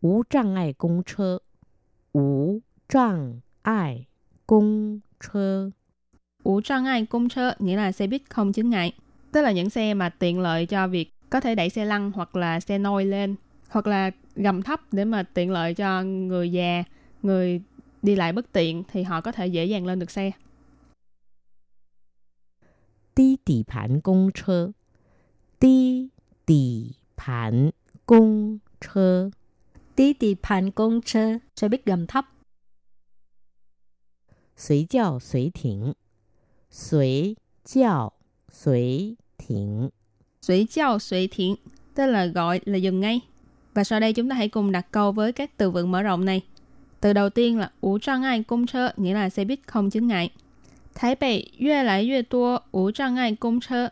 [0.00, 1.40] 无障碍公车，
[2.12, 4.06] 无障碍
[4.46, 5.72] 公车，
[6.43, 8.93] ủ trang ai công chơ nghĩa là xe buýt không chướng ngại,
[9.31, 12.35] tức là những xe mà tiện lợi cho việc có thể đẩy xe lăn hoặc
[12.35, 13.35] là xe nôi lên
[13.69, 16.83] hoặc là gầm thấp để mà tiện lợi cho người già,
[17.21, 17.61] người
[18.01, 20.31] đi lại bất tiện thì họ có thể dễ dàng lên được xe.
[23.15, 24.71] Tí tỷ phản công chơ
[25.59, 26.07] Tí
[26.45, 27.69] tỷ phản
[28.05, 29.29] công chơ
[29.95, 32.25] Tí tỷ phản công chơ Xe buýt gầm thấp.
[34.57, 35.93] Suối chào suối thỉnh
[36.72, 38.12] 随叫
[38.52, 39.90] 随停，
[40.40, 41.28] 随叫随停。
[41.28, 41.56] Suy chào suy thiện,
[41.94, 43.20] tức là gọi là dừng ngay.
[43.74, 46.24] Và sau đây chúng ta hãy cùng đặt câu với các từ vựng mở rộng
[46.24, 46.40] này.
[47.00, 50.06] Từ đầu tiên là ủ trang ai công chơ, nghĩa là xe buýt không chứng
[50.06, 50.30] ngại.
[50.94, 53.90] Thái Bắc 越来越多无障碍公车，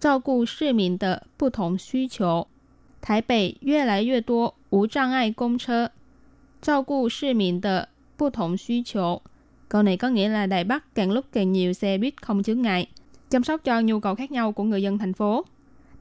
[0.00, 2.46] 照顾市民的不同需求。
[3.00, 5.90] 台北越来越多无障碍公车，
[6.60, 9.22] 照顾市民的不同需求。
[9.69, 12.61] Câu này có nghĩa là Đài Bắc càng lúc càng nhiều xe buýt không chướng
[12.61, 12.87] ngại,
[13.29, 15.45] chăm sóc cho nhu cầu khác nhau của người dân thành phố.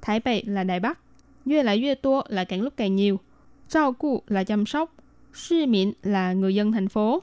[0.02, 0.98] Thái Bệ là Đài Bắc,
[1.46, 3.20] Yue lại Yue Tua là càng lúc càng nhiều,
[3.68, 4.94] Trao Cụ là chăm sóc,
[5.34, 7.22] Sư Miễn là người dân thành phố,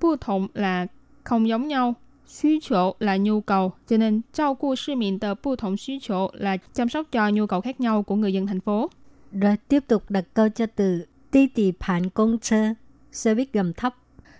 [0.00, 0.86] Bù Thổng là
[1.24, 1.94] không giống nhau,
[2.26, 5.94] Xu chỗ là nhu cầu, cho nên Trao Cụ Sư Miễn tờ Bù Thổng Xu
[6.02, 8.90] chỗ là chăm sóc cho nhu cầu khác nhau của người dân thành phố.
[9.32, 12.74] Rồi tiếp tục đặt câu cho từ Ti tì phản công chơ,
[13.12, 13.94] xe buýt gầm thấp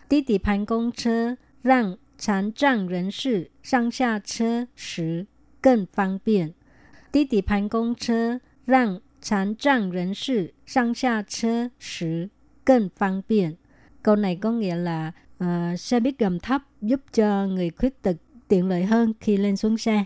[0.10, 5.26] Đi tỷ phản công车 让残障人士上下车时
[5.62, 6.54] 更方便。
[7.12, 12.30] 滴滴盘公车让残障人士上下车时
[12.63, 13.58] 更方便.
[14.04, 15.12] Câu này có nghĩa là
[15.43, 18.15] uh, xe buýt gầm thấp giúp cho người khuyết tật
[18.47, 20.06] tiện lợi hơn khi lên xuống xe.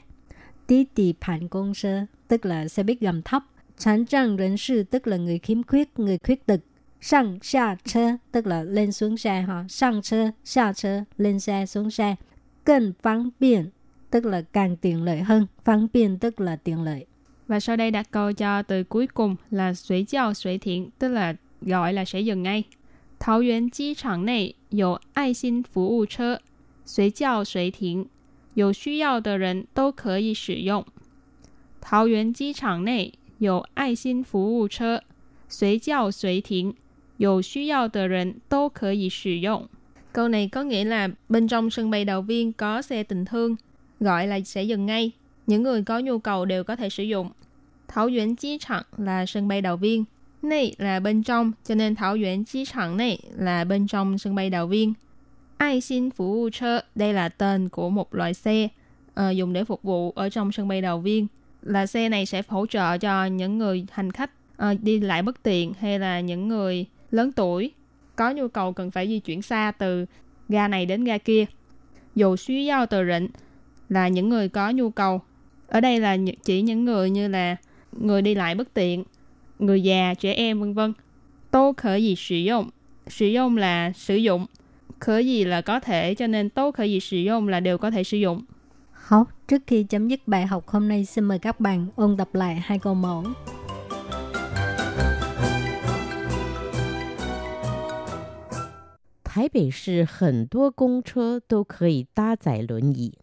[0.67, 3.43] Tí tì phản công sơ tức là xe buýt gầm thấp.
[3.77, 6.59] Chán trang人士 tức là người khiếm khuyết, người khuyết tật.
[7.01, 9.65] Sang xa chơ tức là lên xuống xe ha.
[9.69, 12.15] Sang chơ, xa chơ, lên xe, xuống xe.
[12.63, 13.71] 更方便
[14.09, 15.47] tức là càng tiện lợi hơn.
[15.65, 17.05] Phương tiện tức là tiện lợi.
[17.47, 21.09] Và sau đây đặt câu cho từ cuối cùng là suy giao suy thiện, tức
[21.09, 22.63] là gọi là sẽ dừng ngay.
[23.19, 26.39] Thảo Yuan 机场内有爱心服务车，
[26.85, 28.07] 随叫随停，
[28.55, 30.85] 有需要的人都可以使用。
[31.81, 35.01] 桃园机场内有爱心服务车，
[35.47, 36.73] 随叫随停，
[37.19, 39.67] 有需要的人都可以使用。
[40.13, 43.55] Câu này có nghĩa là bên trong sân bay đầu viên có xe tình thương,
[43.99, 45.11] gọi là sẽ dừng ngay.
[45.47, 47.29] Những người có nhu cầu đều có thể sử dụng.
[47.87, 50.03] Thảo Yuan Chi Trạng là sân bay đầu viên.
[50.41, 54.35] Này là bên trong, cho nên Thảo Yuan Chi Trạng này là bên trong sân
[54.35, 54.93] bay đầu viên.
[55.57, 58.67] Ai xin phục vụ chơ, đây là tên của một loại xe
[59.19, 61.27] uh, dùng để phục vụ ở trong sân bay đầu viên.
[61.61, 64.31] Là xe này sẽ hỗ trợ cho những người hành khách
[64.71, 67.72] uh, đi lại bất tiện hay là những người lớn tuổi
[68.16, 70.06] có nhu cầu cần phải di chuyển xa từ
[70.48, 71.44] ga này đến ga kia.
[72.14, 73.28] Dù suy giao từ rịnh
[73.88, 75.20] là những người có nhu cầu.
[75.68, 77.56] Ở đây là chỉ những người như là
[77.92, 79.04] người đi lại bất tiện,
[79.58, 80.92] người già, trẻ em vân vân.
[81.50, 82.70] Tô khở gì sử dụng.
[83.06, 84.46] Sử dụng là sử dụng.
[84.98, 87.90] Khở gì là có thể, cho nên tô khở gì sử dụng là đều có
[87.90, 88.42] thể sử dụng.
[88.92, 92.34] Học, trước khi chấm dứt bài học hôm nay, xin mời các bạn ôn tập
[92.34, 93.24] lại hai câu mẫu.
[99.29, 103.17] 台北市很多公车都可以搭载轮椅。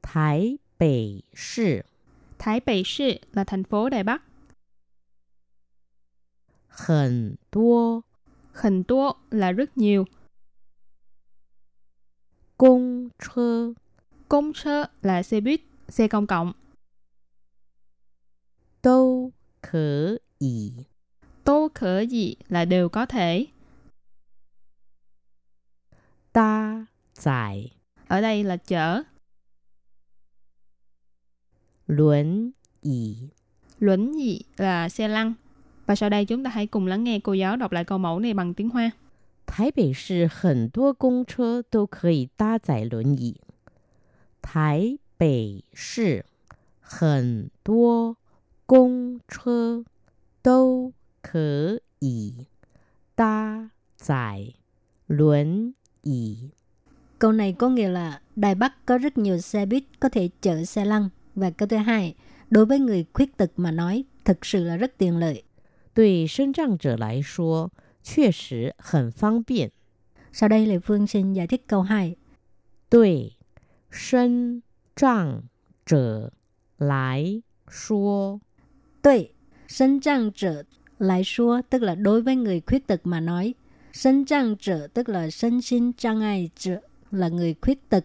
[0.00, 1.84] 台北市，
[2.38, 4.20] 台北市 là thành phố Đài Bắc.
[6.68, 8.04] 很多，
[8.52, 10.06] 很多 là rất nhiều.
[12.56, 13.74] 公车，
[14.28, 16.54] 公车 là xe buýt, xe công cộng.
[18.80, 20.86] 都可以，
[21.44, 23.48] 都可以 là đều có thể.
[26.38, 27.70] 搭载
[28.08, 29.02] ở đây là chở.
[31.86, 33.30] 轮椅，
[33.78, 35.34] Luẩn dị là xe lăn.
[35.86, 38.20] Và sau đây chúng ta hãy cùng lắng nghe cô giáo đọc lại câu mẫu
[38.20, 38.92] này bằng tiếng Hoa.
[39.46, 43.36] 台北市很多公车都可以搭载轮椅。
[44.40, 46.24] 台北市
[46.80, 48.16] 很多
[48.66, 49.84] 公车
[50.42, 52.46] 都可以
[53.14, 54.54] 搭载
[55.06, 55.74] 轮
[56.08, 56.36] 椅。
[57.18, 60.64] Câu này có nghĩa là Đài Bắc có rất nhiều xe buýt có thể chở
[60.64, 61.08] xe lăn.
[61.34, 62.14] Và câu thứ hai,
[62.50, 65.44] đối với người khuyết tật mà nói, thực sự là rất tiện lợi.
[65.94, 67.70] 对身障者来说，
[68.02, 69.70] 确实很方便。
[70.32, 72.16] Sau đây Lê Phương xin giải thích câu 2.
[72.90, 73.32] 对
[73.90, 74.62] 身
[74.96, 75.42] 障
[75.86, 76.32] 者
[76.78, 78.40] 来说，
[79.02, 79.28] Tuệ,
[79.68, 80.62] sinh trang trở
[80.98, 83.54] lại số tức là đối với người khuyết tật mà nói.
[83.98, 88.04] Sinh trang trở tức là身心障碍者 là người khuyết tật.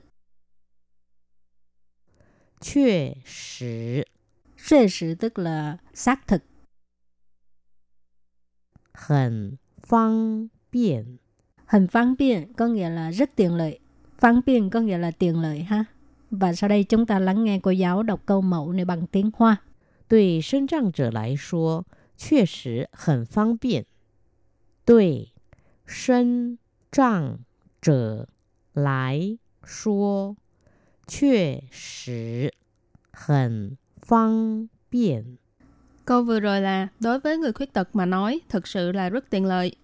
[2.61, 4.05] 确实
[4.57, 6.41] Sự sự tức là xác thực.
[8.93, 11.17] 很方便。
[11.65, 13.79] Hình phán biện có nghĩa là rất tiện lợi.
[14.17, 15.85] Phán biện có nghĩa là tiện lợi ha.
[16.31, 19.31] Và sau đây chúng ta lắng nghe cô giáo đọc câu mẫu này bằng tiếng
[19.33, 19.61] Hoa.
[20.07, 21.85] 对身障者来说，
[22.17, 23.85] 确实很方便。
[24.85, 25.31] 对
[25.85, 26.57] 身
[26.91, 27.37] 障
[27.81, 28.27] 者
[28.73, 30.35] 来说，
[31.07, 32.53] 确实
[33.11, 35.37] 很方便。
[36.05, 39.29] Câu vừa rồi là đối với người khuyết tật mà nói thực sự là rất
[39.29, 39.75] tiện lợi.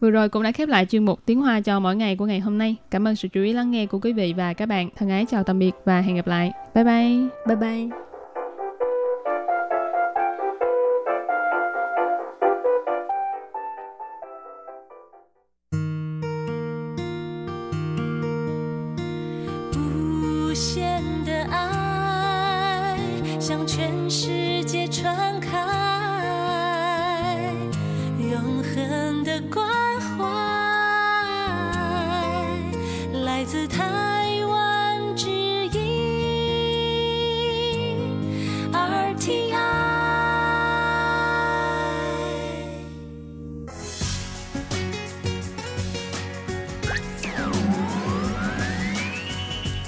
[0.00, 2.40] Vừa rồi cũng đã khép lại chuyên mục tiếng Hoa cho mỗi ngày của ngày
[2.40, 2.76] hôm nay.
[2.90, 4.90] Cảm ơn sự chú ý lắng nghe của quý vị và các bạn.
[4.96, 6.52] Thân ái chào tạm biệt và hẹn gặp lại.
[6.74, 7.28] Bye bye.
[7.46, 8.07] Bye bye. “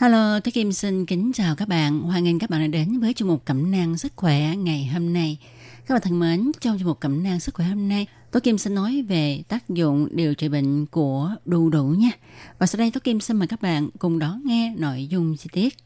[0.00, 2.00] Hello, Thế Kim xin kính chào các bạn.
[2.00, 5.12] Hoan nghênh các bạn đã đến với chương mục Cẩm nang sức khỏe ngày hôm
[5.12, 5.38] nay.
[5.86, 8.58] Các bạn thân mến, trong chương mục Cẩm nang sức khỏe hôm nay, Tố Kim
[8.58, 12.10] sẽ nói về tác dụng điều trị bệnh của đu đủ nha.
[12.58, 15.48] Và sau đây Tố Kim xin mời các bạn cùng đón nghe nội dung chi
[15.52, 15.76] tiết.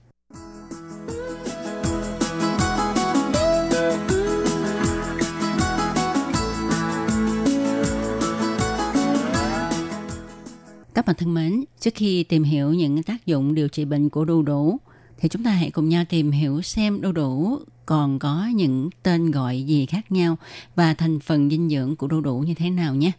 [11.05, 14.25] Các bạn thân mến, trước khi tìm hiểu những tác dụng điều trị bệnh của
[14.25, 14.77] đu đủ,
[15.19, 19.31] thì chúng ta hãy cùng nhau tìm hiểu xem đu đủ còn có những tên
[19.31, 20.37] gọi gì khác nhau
[20.75, 23.13] và thành phần dinh dưỡng của đu đủ như thế nào nhé.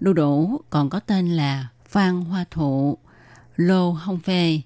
[0.00, 2.98] Đu đủ còn có tên là phan hoa thụ,
[3.56, 4.60] lô hông phê,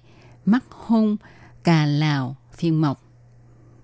[0.45, 1.17] mắt hung,
[1.63, 3.03] cà lào, phiên mộc.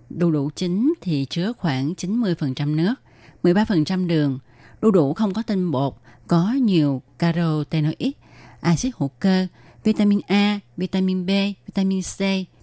[0.10, 2.96] Đu đủ chính thì chứa khoảng 90% nước,
[3.44, 4.40] 13% đường.
[4.82, 5.96] Đu đủ không có tinh bột,
[6.28, 8.14] có nhiều carotenoid,
[8.62, 9.48] axit hữu cơ,
[9.84, 11.30] vitamin A, vitamin B,
[11.66, 12.22] vitamin C,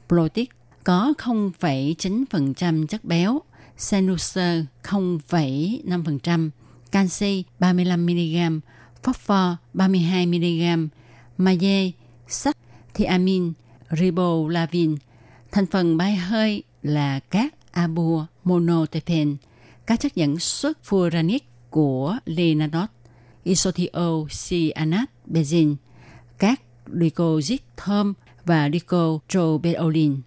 [0.08, 0.46] protein
[0.84, 3.42] có 0,9% chất béo,
[3.90, 6.50] cellulose 0,5%,
[6.92, 8.60] canxi 35mg,
[9.02, 10.88] phosphor 32mg,
[11.38, 11.92] magie,
[12.28, 12.56] sắt,
[12.94, 13.52] thiamin,
[13.90, 14.96] ribolavin.
[15.52, 19.36] Thành phần bay hơi là các abua monotepen,
[19.86, 21.38] các chất dẫn xuất furanic
[21.70, 22.90] của linadot,
[23.44, 25.74] isothiocyanat, benzene,
[26.38, 30.20] các glycosid thơm và glycotrobeolin.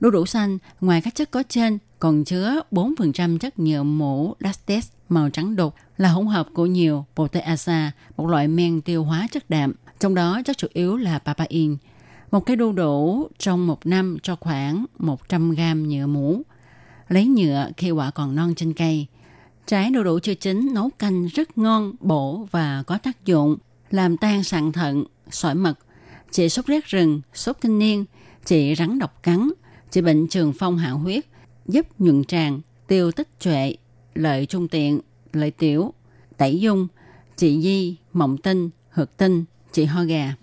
[0.00, 4.88] Đu đủ xanh ngoài các chất có trên còn chứa 4% chất nhựa mũ lactase
[5.08, 9.50] màu trắng đục là hỗn hợp của nhiều proteasa, một loại men tiêu hóa chất
[9.50, 9.72] đạm.
[10.00, 11.76] Trong đó chất chủ yếu là papain.
[12.30, 16.42] Một cái đu đủ trong một năm cho khoảng 100 gram nhựa mũ.
[17.08, 19.06] Lấy nhựa khi quả còn non trên cây.
[19.66, 23.56] Trái đu đủ chưa chín nấu canh rất ngon, bổ và có tác dụng
[23.90, 25.74] làm tan sạn thận, sỏi mật,
[26.30, 28.04] trị sốt rét rừng, sốt kinh niên,
[28.44, 29.50] trị rắn độc cắn,
[29.90, 31.24] trị bệnh trường phong hạ huyết,
[31.66, 33.72] giúp nhuận tràng, tiêu tích trệ,
[34.14, 35.00] lợi trung tiện,
[35.32, 35.94] lợi tiểu,
[36.36, 36.88] tẩy dung,
[37.36, 40.34] trị di, mộng tinh, hược tinh, trị ho gà.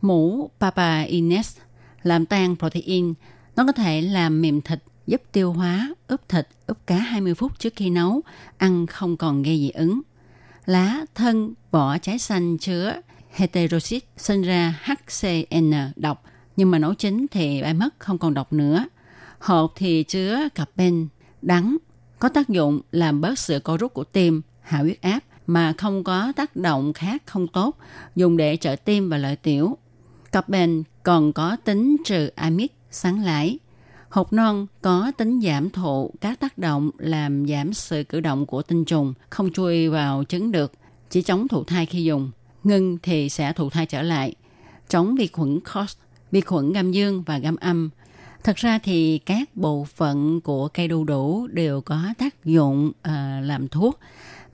[0.00, 1.56] Mũ Papa Ines
[2.02, 3.14] làm tan protein,
[3.56, 7.58] nó có thể làm mềm thịt, giúp tiêu hóa, ướp thịt, ướp cá 20 phút
[7.58, 8.20] trước khi nấu,
[8.56, 10.00] ăn không còn gây dị ứng.
[10.66, 13.00] Lá, thân, vỏ trái xanh chứa
[13.34, 16.24] heterosis sinh ra HCN độc,
[16.56, 18.84] nhưng mà nấu chín thì bay mất không còn độc nữa.
[19.38, 21.08] Hột thì chứa capen
[21.42, 21.76] đắng,
[22.18, 26.04] có tác dụng làm bớt sự co rút của tim, hạ huyết áp mà không
[26.04, 27.76] có tác động khác không tốt,
[28.16, 29.78] dùng để trợ tim và lợi tiểu.
[30.32, 33.58] Capen còn có tính trừ amid, sáng lãi.
[34.08, 38.62] Hột non có tính giảm thụ các tác động làm giảm sự cử động của
[38.62, 40.72] tinh trùng, không chui vào trứng được,
[41.10, 42.30] chỉ chống thụ thai khi dùng.
[42.64, 44.34] Ngưng thì sẽ thụ thai trở lại.
[44.88, 45.96] Chống vi khuẩn COS,
[46.30, 47.90] vi khuẩn gam dương và gam âm.
[48.44, 53.12] Thật ra thì các bộ phận của cây đu đủ đều có tác dụng uh,
[53.42, 54.00] làm thuốc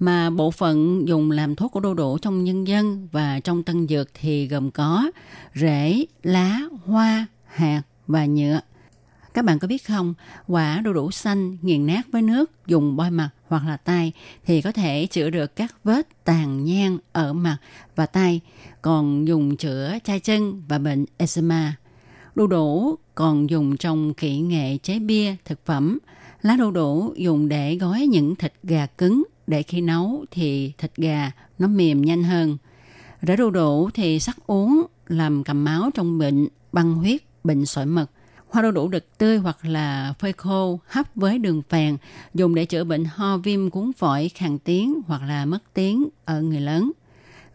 [0.00, 3.88] mà bộ phận dùng làm thuốc của đu đủ trong nhân dân và trong tân
[3.88, 5.10] dược thì gồm có
[5.54, 8.60] rễ, lá, hoa, hạt và nhựa.
[9.34, 10.14] Các bạn có biết không,
[10.46, 14.12] quả đu đủ xanh nghiền nát với nước dùng bôi mặt hoặc là tay
[14.46, 17.56] thì có thể chữa được các vết tàn nhang ở mặt
[17.96, 18.40] và tay,
[18.82, 21.76] còn dùng chữa chai chân và bệnh eczema.
[22.34, 25.98] Đu đủ còn dùng trong kỹ nghệ chế bia, thực phẩm.
[26.42, 30.96] Lá đu đủ dùng để gói những thịt gà cứng để khi nấu thì thịt
[30.96, 32.56] gà nó mềm nhanh hơn.
[33.22, 37.86] Rễ đu đủ thì sắc uống làm cầm máu trong bệnh băng huyết, bệnh sỏi
[37.86, 38.10] mật.
[38.50, 41.96] Hoa đu đủ đực tươi hoặc là phơi khô, hấp với đường phèn
[42.34, 46.42] dùng để chữa bệnh ho, viêm, cuốn phổi khàn tiếng hoặc là mất tiếng ở
[46.42, 46.92] người lớn.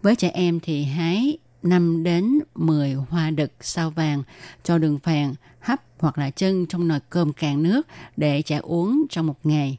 [0.01, 4.23] Với trẻ em thì hái 5 đến 10 hoa đực sao vàng
[4.63, 7.87] cho đường phèn hấp hoặc là chân trong nồi cơm cạn nước
[8.17, 9.77] để trẻ uống trong một ngày.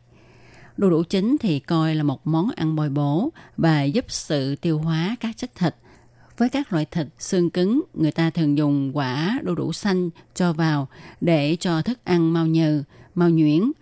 [0.77, 4.79] Đu đủ chín thì coi là một món ăn bồi bổ và giúp sự tiêu
[4.79, 5.77] hóa các chất thịt
[6.37, 10.53] với các loại thịt xương cứng, người ta thường dùng quả đu đủ xanh cho
[10.53, 10.89] vào
[11.20, 12.82] để cho thức ăn mau nhừ,
[13.14, 13.72] mau nhuyễn.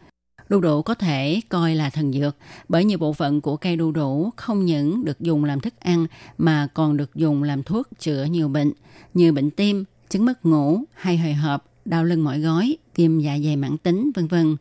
[0.48, 2.36] Đu đủ có thể coi là thần dược
[2.68, 6.07] bởi nhiều bộ phận của cây đu đủ không những được dùng làm thức ăn
[6.38, 8.72] mà còn được dùng làm thuốc chữa nhiều bệnh
[9.14, 13.38] như bệnh tim, chứng mất ngủ, hay hồi hộp, đau lưng mỏi gối, viêm dạ
[13.44, 14.57] dày mãn tính, vân vân.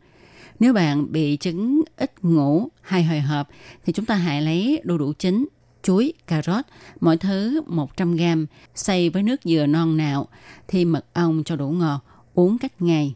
[0.60, 3.48] Nếu bạn bị chứng ít ngủ hay hồi hộp
[3.84, 5.46] thì chúng ta hãy lấy đu đủ chín,
[5.84, 6.64] chuối, cà rốt,
[7.00, 10.28] mỗi thứ 100 gram, xay với nước dừa non nạo,
[10.68, 12.04] thêm mật ong cho đủ ngọt,
[12.34, 13.14] uống cách ngày.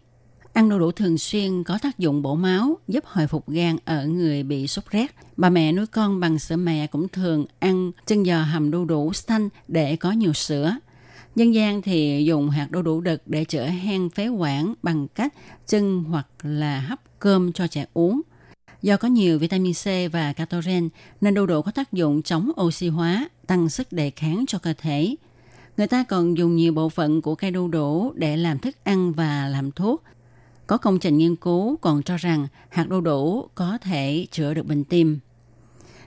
[0.53, 4.07] Ăn đu đủ thường xuyên có tác dụng bổ máu, giúp hồi phục gan ở
[4.07, 5.15] người bị sốt rét.
[5.37, 9.13] Bà mẹ nuôi con bằng sữa mẹ cũng thường ăn chân giò hầm đu đủ
[9.13, 10.77] xanh để có nhiều sữa.
[11.37, 15.35] Dân gian thì dùng hạt đu đủ đực để chữa hen phế quản bằng cách
[15.67, 18.21] chân hoặc là hấp cơm cho trẻ uống.
[18.83, 20.89] Do có nhiều vitamin C và catoren
[21.21, 24.75] nên đu đủ có tác dụng chống oxy hóa, tăng sức đề kháng cho cơ
[24.79, 25.15] thể.
[25.77, 29.13] Người ta còn dùng nhiều bộ phận của cây đu đủ để làm thức ăn
[29.13, 30.03] và làm thuốc.
[30.67, 34.67] Có công trình nghiên cứu còn cho rằng hạt đu đủ có thể chữa được
[34.67, 35.19] bệnh tim.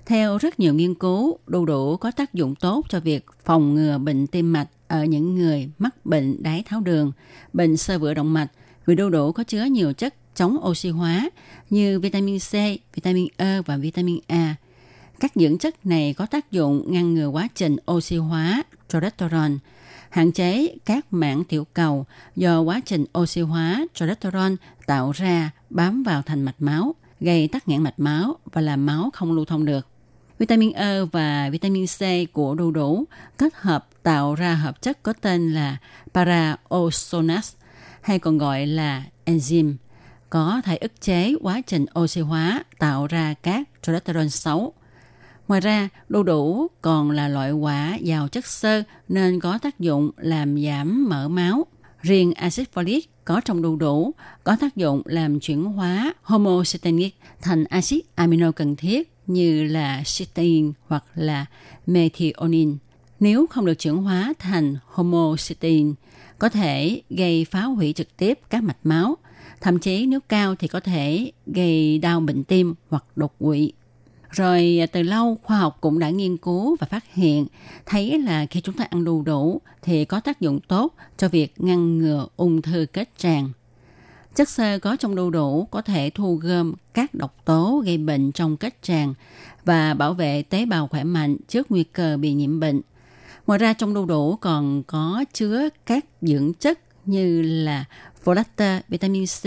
[0.05, 3.97] Theo rất nhiều nghiên cứu, đu đủ có tác dụng tốt cho việc phòng ngừa
[3.97, 7.11] bệnh tim mạch ở những người mắc bệnh đái tháo đường,
[7.53, 8.51] bệnh sơ vữa động mạch
[8.85, 11.29] vì đu đủ có chứa nhiều chất chống oxy hóa
[11.69, 12.53] như vitamin C,
[12.93, 14.55] vitamin E và vitamin A.
[15.19, 19.51] Các dưỡng chất này có tác dụng ngăn ngừa quá trình oxy hóa cholesterol,
[20.09, 22.05] hạn chế các mảng tiểu cầu
[22.35, 24.53] do quá trình oxy hóa cholesterol
[24.85, 29.09] tạo ra bám vào thành mạch máu, gây tắc nghẽn mạch máu và làm máu
[29.13, 29.87] không lưu thông được.
[30.39, 31.99] Vitamin E và vitamin C
[32.33, 33.03] của đu đủ
[33.37, 35.77] kết hợp tạo ra hợp chất có tên là
[36.13, 37.53] paraosonas
[38.01, 39.73] hay còn gọi là enzyme
[40.31, 44.73] có thể ức chế quá trình oxy hóa tạo ra các cholesterol xấu.
[45.47, 50.11] Ngoài ra, đu đủ còn là loại quả giàu chất xơ nên có tác dụng
[50.17, 51.65] làm giảm mỡ máu.
[52.01, 54.13] Riêng axit folic có trong đu đủ
[54.43, 60.71] có tác dụng làm chuyển hóa homocysteinic thành axit amino cần thiết như là cysteine
[60.87, 61.45] hoặc là
[61.87, 62.71] methionine.
[63.19, 65.91] Nếu không được chuyển hóa thành homocysteine,
[66.39, 69.17] có thể gây phá hủy trực tiếp các mạch máu,
[69.61, 73.73] thậm chí nếu cao thì có thể gây đau bệnh tim hoặc đột quỵ.
[74.29, 77.47] Rồi à, từ lâu khoa học cũng đã nghiên cứu và phát hiện,
[77.85, 81.53] thấy là khi chúng ta ăn đu đủ thì có tác dụng tốt cho việc
[81.57, 83.49] ngăn ngừa ung thư kết tràng.
[84.35, 88.31] Chất xơ có trong đu đủ có thể thu gom các độc tố gây bệnh
[88.31, 89.13] trong kết tràng
[89.65, 92.81] và bảo vệ tế bào khỏe mạnh trước nguy cơ bị nhiễm bệnh.
[93.47, 97.85] Ngoài ra trong đu đủ còn có chứa các dưỡng chất như là
[98.23, 99.45] folate, vitamin C,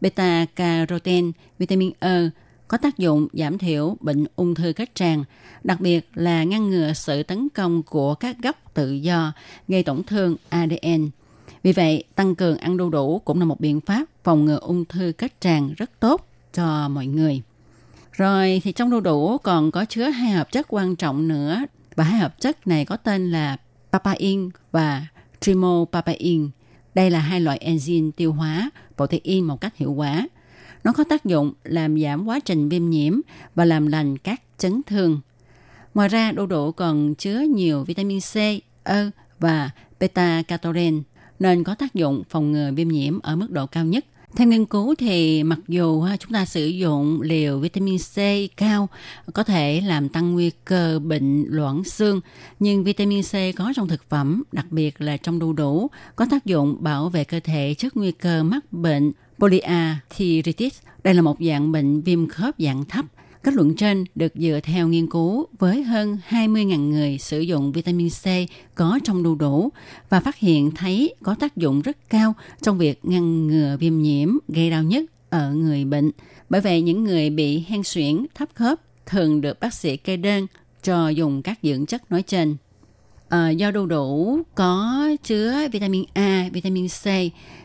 [0.00, 2.30] beta carotene, vitamin E
[2.68, 5.24] có tác dụng giảm thiểu bệnh ung thư kết tràng,
[5.64, 9.32] đặc biệt là ngăn ngừa sự tấn công của các gốc tự do
[9.68, 11.10] gây tổn thương ADN.
[11.62, 14.84] Vì vậy, tăng cường ăn đu đủ cũng là một biện pháp phòng ngừa ung
[14.84, 17.42] thư kết tràng rất tốt cho mọi người.
[18.12, 21.64] Rồi thì trong đu đủ còn có chứa hai hợp chất quan trọng nữa
[21.96, 23.56] và hai hợp chất này có tên là
[23.92, 25.06] papain và
[25.40, 26.50] trimopapain.
[26.94, 30.28] Đây là hai loại enzyme tiêu hóa protein một cách hiệu quả.
[30.84, 33.20] Nó có tác dụng làm giảm quá trình viêm nhiễm
[33.54, 35.20] và làm lành các chấn thương.
[35.94, 38.36] Ngoài ra, đu đủ còn chứa nhiều vitamin C,
[38.84, 39.70] E và
[40.00, 41.02] beta-carotene
[41.38, 44.04] nên có tác dụng phòng ngừa viêm nhiễm ở mức độ cao nhất.
[44.36, 48.16] Theo nghiên cứu thì mặc dù chúng ta sử dụng liều vitamin C
[48.56, 48.88] cao
[49.32, 52.20] có thể làm tăng nguy cơ bệnh loãng xương,
[52.60, 56.44] nhưng vitamin C có trong thực phẩm, đặc biệt là trong đu đủ, có tác
[56.44, 60.78] dụng bảo vệ cơ thể trước nguy cơ mắc bệnh polyarthritis.
[61.04, 63.04] Đây là một dạng bệnh viêm khớp dạng thấp
[63.44, 68.08] Kết luận trên được dựa theo nghiên cứu với hơn 20.000 người sử dụng vitamin
[68.08, 68.26] C
[68.74, 69.68] có trong đu đủ
[70.08, 74.28] và phát hiện thấy có tác dụng rất cao trong việc ngăn ngừa viêm nhiễm
[74.48, 76.10] gây đau nhất ở người bệnh.
[76.48, 80.46] Bởi vậy, những người bị hen suyễn, thấp khớp thường được bác sĩ kê đơn
[80.82, 82.56] cho dùng các dưỡng chất nói trên.
[83.28, 87.06] À, do đu đủ có chứa vitamin A, vitamin C,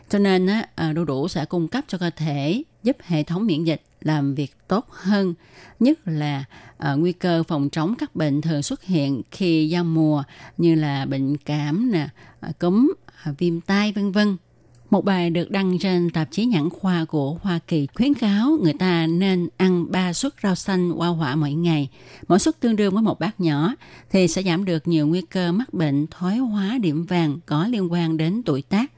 [0.08, 3.46] cho nên á, ờ, đu đủ sẽ cung cấp cho cơ thể giúp hệ thống
[3.46, 5.34] miễn dịch làm việc tốt hơn,
[5.80, 6.44] nhất là
[6.92, 10.22] uh, nguy cơ phòng chống các bệnh thường xuất hiện khi giao mùa
[10.58, 12.08] như là bệnh cảm nè,
[12.48, 12.92] uh, cúm,
[13.30, 14.36] uh, viêm tai vân vân.
[14.90, 18.72] Một bài được đăng trên tạp chí nhãn khoa của Hoa Kỳ khuyến cáo người
[18.72, 21.88] ta nên ăn 3 suất rau xanh hoa quả mỗi ngày.
[22.28, 23.74] Mỗi suất tương đương với một bát nhỏ
[24.10, 27.92] thì sẽ giảm được nhiều nguy cơ mắc bệnh thoái hóa điểm vàng có liên
[27.92, 28.90] quan đến tuổi tác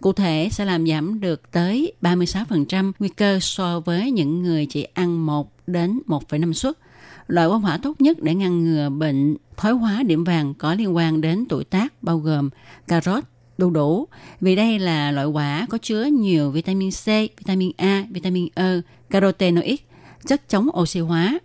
[0.00, 4.82] cụ thể sẽ làm giảm được tới 36% nguy cơ so với những người chỉ
[4.82, 6.78] ăn 1 đến 1,5 suất.
[7.26, 10.96] Loại quang hỏa tốt nhất để ngăn ngừa bệnh thoái hóa điểm vàng có liên
[10.96, 12.50] quan đến tuổi tác bao gồm
[12.88, 13.24] cà rốt,
[13.58, 14.08] đu đủ.
[14.40, 17.06] Vì đây là loại quả có chứa nhiều vitamin C,
[17.38, 18.80] vitamin A, vitamin E,
[19.10, 19.78] carotenoid,
[20.26, 21.38] chất chống oxy hóa.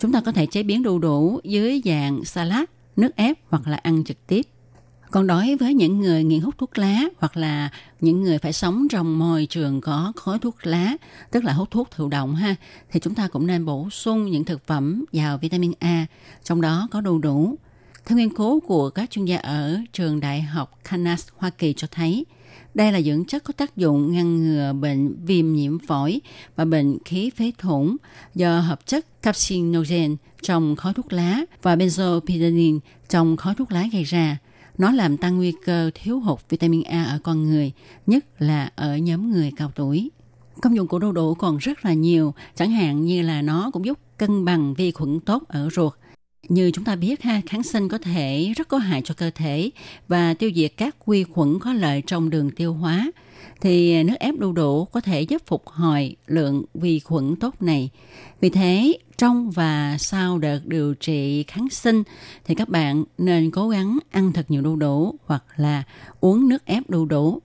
[0.00, 2.64] Chúng ta có thể chế biến đu đủ dưới dạng salad,
[2.96, 4.46] nước ép hoặc là ăn trực tiếp.
[5.10, 8.86] Còn đối với những người nghiện hút thuốc lá hoặc là những người phải sống
[8.90, 10.96] trong môi trường có khói thuốc lá,
[11.30, 12.54] tức là hút thuốc thụ động ha,
[12.90, 16.06] thì chúng ta cũng nên bổ sung những thực phẩm giàu vitamin A,
[16.44, 17.54] trong đó có đu đủ.
[18.04, 21.86] Theo nghiên cứu của các chuyên gia ở trường đại học Kansas, Hoa Kỳ cho
[21.90, 22.26] thấy,
[22.74, 26.20] đây là dưỡng chất có tác dụng ngăn ngừa bệnh viêm nhiễm phổi
[26.56, 27.96] và bệnh khí phế thủng
[28.34, 32.78] do hợp chất carcinogen trong khói thuốc lá và benzopyridine
[33.08, 34.38] trong khói thuốc lá gây ra.
[34.78, 37.72] Nó làm tăng nguy cơ thiếu hụt vitamin A ở con người,
[38.06, 40.10] nhất là ở nhóm người cao tuổi.
[40.62, 43.84] Công dụng của đu đủ còn rất là nhiều, chẳng hạn như là nó cũng
[43.84, 45.92] giúp cân bằng vi khuẩn tốt ở ruột.
[46.48, 49.70] Như chúng ta biết ha, kháng sinh có thể rất có hại cho cơ thể
[50.08, 53.10] và tiêu diệt các vi khuẩn có lợi trong đường tiêu hóa.
[53.60, 57.90] Thì nước ép đu đủ có thể giúp phục hồi lượng vi khuẩn tốt này.
[58.40, 62.02] Vì thế, trong và sau đợt điều trị kháng sinh
[62.44, 65.82] thì các bạn nên cố gắng ăn thật nhiều đu đủ hoặc là
[66.20, 67.42] uống nước ép đu đủ.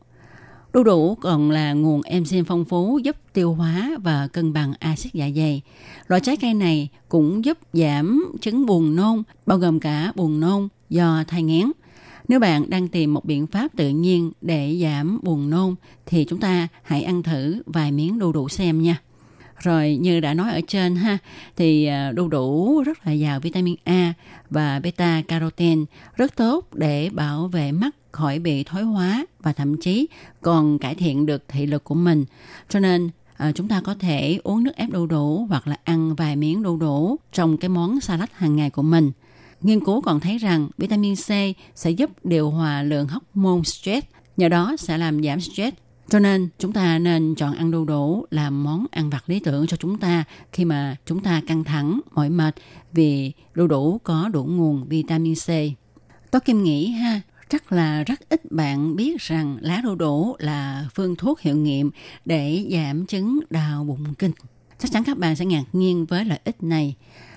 [0.73, 5.13] Đu đủ còn là nguồn enzyme phong phú giúp tiêu hóa và cân bằng axit
[5.13, 5.61] dạ dày.
[6.07, 10.67] Loại trái cây này cũng giúp giảm chứng buồn nôn, bao gồm cả buồn nôn
[10.89, 11.71] do thai nghén.
[12.27, 16.39] Nếu bạn đang tìm một biện pháp tự nhiên để giảm buồn nôn thì chúng
[16.39, 19.01] ta hãy ăn thử vài miếng đu đủ xem nha.
[19.63, 21.17] Rồi như đã nói ở trên ha
[21.55, 24.13] thì à, đu đủ rất là giàu vitamin A
[24.49, 25.85] và beta carotene
[26.15, 30.07] rất tốt để bảo vệ mắt khỏi bị thoái hóa và thậm chí
[30.41, 32.25] còn cải thiện được thị lực của mình.
[32.69, 36.15] Cho nên à, chúng ta có thể uống nước ép đu đủ hoặc là ăn
[36.15, 39.11] vài miếng đu đủ trong cái món salad hàng ngày của mình.
[39.61, 41.29] Nghiên cứu còn thấy rằng vitamin C
[41.75, 44.07] sẽ giúp điều hòa lượng hormone stress,
[44.37, 45.77] nhờ đó sẽ làm giảm stress
[46.09, 49.67] cho nên chúng ta nên chọn ăn đu đủ làm món ăn vặt lý tưởng
[49.67, 52.55] cho chúng ta khi mà chúng ta căng thẳng, mỏi mệt
[52.91, 55.47] vì đu đủ có đủ nguồn vitamin C.
[56.31, 60.87] Tôi Kim nghĩ ha, chắc là rất ít bạn biết rằng lá đu đủ là
[60.95, 61.91] phương thuốc hiệu nghiệm
[62.25, 64.31] để giảm chứng đau bụng kinh.
[64.79, 66.95] Chắc chắn các bạn sẽ ngạc nhiên với lợi ích này.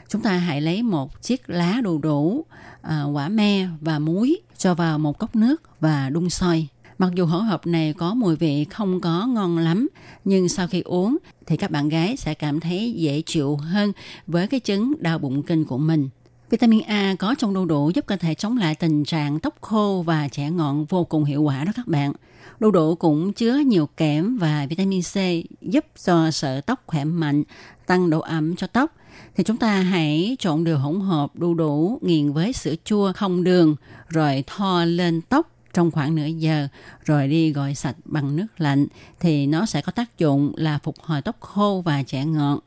[0.09, 2.45] Chúng ta hãy lấy một chiếc lá đu đủ,
[2.83, 6.69] à, quả me và muối cho vào một cốc nước và đun sôi.
[6.99, 9.89] Mặc dù hỗn hợp này có mùi vị không có ngon lắm,
[10.25, 11.17] nhưng sau khi uống
[11.47, 13.93] thì các bạn gái sẽ cảm thấy dễ chịu hơn
[14.27, 16.09] với cái chứng đau bụng kinh của mình.
[16.51, 20.03] Vitamin A có trong đu đủ giúp cơ thể chống lại tình trạng tóc khô
[20.07, 22.13] và trẻ ngọn vô cùng hiệu quả đó các bạn.
[22.61, 25.17] Đu đủ cũng chứa nhiều kẽm và vitamin C
[25.63, 27.43] giúp cho sợi tóc khỏe mạnh,
[27.87, 28.93] tăng độ ẩm cho tóc.
[29.37, 33.45] Thì chúng ta hãy trộn đều hỗn hợp đu đủ nghiền với sữa chua không
[33.45, 33.77] đường
[34.09, 36.69] rồi thoa lên tóc trong khoảng nửa giờ
[37.05, 38.87] rồi đi gội sạch bằng nước lạnh
[39.21, 42.59] thì nó sẽ có tác dụng là phục hồi tóc khô và trẻ ngọn.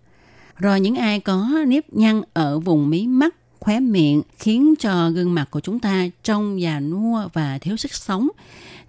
[0.58, 5.34] Rồi những ai có nếp nhăn ở vùng mí mắt, khóe miệng khiến cho gương
[5.34, 8.28] mặt của chúng ta trông già nua và thiếu sức sống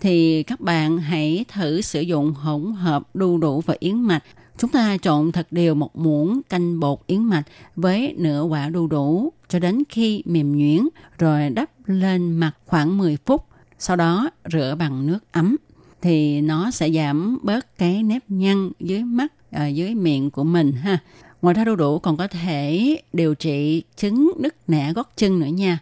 [0.00, 4.24] thì các bạn hãy thử sử dụng hỗn hợp đu đủ và yến mạch
[4.58, 7.42] Chúng ta trộn thật đều một muỗng canh bột yến mạch
[7.76, 12.98] với nửa quả đu đủ cho đến khi mềm nhuyễn rồi đắp lên mặt khoảng
[12.98, 13.49] 10 phút
[13.82, 15.56] sau đó rửa bằng nước ấm
[16.02, 20.72] thì nó sẽ giảm bớt cái nếp nhăn dưới mắt à, dưới miệng của mình
[20.72, 20.98] ha.
[21.42, 25.46] Ngoài ra đu đủ còn có thể điều trị chứng nứt nẻ gót chân nữa
[25.46, 25.78] nha.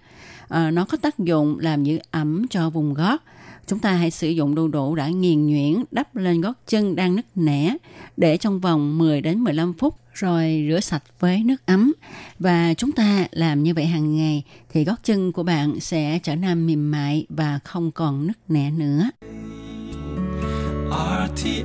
[0.49, 3.22] À, nó có tác dụng làm giữ ẩm cho vùng gót.
[3.66, 7.16] Chúng ta hãy sử dụng đu đủ đã nghiền nhuyễn đắp lên gót chân đang
[7.16, 7.76] nứt nẻ
[8.16, 11.92] để trong vòng 10 đến 15 phút rồi rửa sạch với nước ấm
[12.38, 14.42] và chúng ta làm như vậy hàng ngày
[14.72, 18.70] thì gót chân của bạn sẽ trở nên mềm mại và không còn nứt nẻ
[18.70, 19.10] nữa.
[21.34, 21.62] RTI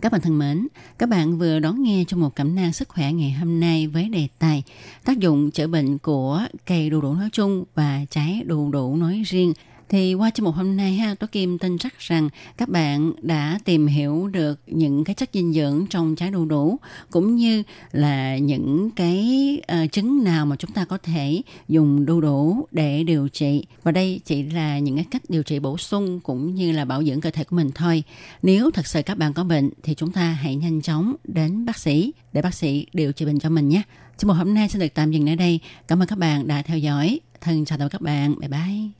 [0.00, 0.66] các bạn thân mến,
[0.98, 4.08] các bạn vừa đón nghe trong một cảm năng sức khỏe ngày hôm nay với
[4.08, 4.62] đề tài
[5.04, 9.22] tác dụng chữa bệnh của cây đu đủ nói chung và trái đu đủ nói
[9.26, 9.52] riêng–
[9.90, 13.58] thì qua chương mục hôm nay ha, Tố Kim tin chắc rằng các bạn đã
[13.64, 16.78] tìm hiểu được những cái chất dinh dưỡng trong trái đu đủ
[17.10, 17.62] cũng như
[17.92, 23.02] là những cái uh, chứng nào mà chúng ta có thể dùng đu đủ để
[23.02, 23.64] điều trị.
[23.82, 27.04] Và đây chỉ là những cái cách điều trị bổ sung cũng như là bảo
[27.04, 28.02] dưỡng cơ thể của mình thôi.
[28.42, 31.78] Nếu thật sự các bạn có bệnh thì chúng ta hãy nhanh chóng đến bác
[31.78, 33.82] sĩ để bác sĩ điều trị bệnh cho mình nhé.
[34.18, 35.60] Chương mục hôm nay xin được tạm dừng ở đây.
[35.88, 37.20] Cảm ơn các bạn đã theo dõi.
[37.40, 38.34] Thân chào tạm các bạn.
[38.40, 38.99] Bye bye.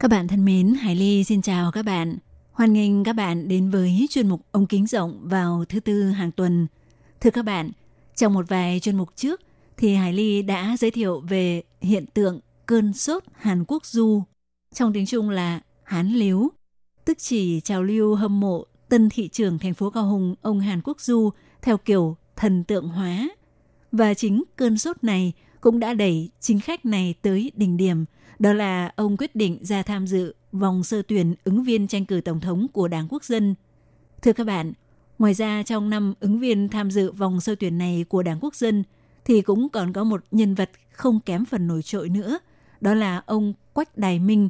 [0.00, 2.18] Các bạn thân mến, Hải Ly xin chào các bạn.
[2.52, 6.32] Hoan nghênh các bạn đến với chuyên mục ống kính rộng vào thứ tư hàng
[6.32, 6.66] tuần.
[7.20, 7.70] Thưa các bạn,
[8.16, 9.40] trong một vài chuyên mục trước
[9.76, 14.22] thì Hải Ly đã giới thiệu về hiện tượng cơn sốt Hàn Quốc du.
[14.74, 16.48] Trong tiếng Trung là Hán Liếu,
[17.04, 20.80] tức chỉ trào lưu hâm mộ tân thị trưởng thành phố Cao Hùng ông Hàn
[20.84, 21.30] Quốc Du
[21.62, 23.28] theo kiểu thần tượng hóa.
[23.92, 28.04] Và chính cơn sốt này cũng đã đẩy chính khách này tới đỉnh điểm,
[28.40, 32.20] đó là ông quyết định ra tham dự vòng sơ tuyển ứng viên tranh cử
[32.20, 33.54] tổng thống của Đảng Quốc dân.
[34.22, 34.72] Thưa các bạn,
[35.18, 38.54] ngoài ra trong năm ứng viên tham dự vòng sơ tuyển này của Đảng Quốc
[38.54, 38.84] dân
[39.24, 42.38] thì cũng còn có một nhân vật không kém phần nổi trội nữa,
[42.80, 44.48] đó là ông Quách Đài Minh,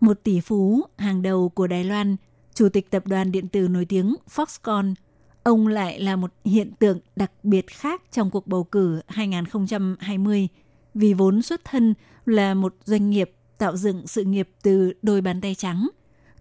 [0.00, 2.16] một tỷ phú hàng đầu của Đài Loan,
[2.54, 4.94] chủ tịch tập đoàn điện tử nổi tiếng Foxconn.
[5.42, 10.48] Ông lại là một hiện tượng đặc biệt khác trong cuộc bầu cử 2020
[10.94, 11.94] vì vốn xuất thân
[12.26, 15.88] là một doanh nghiệp tạo dựng sự nghiệp từ đôi bàn tay trắng,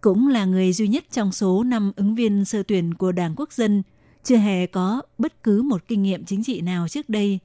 [0.02, 3.54] cũng là người duy nhất trong số năm ứng viên sơ tuyển của Đảng Quốc
[3.54, 3.84] dân
[4.24, 7.40] chưa hề có bất cứ một kinh nghiệm chính trị nào trước đây.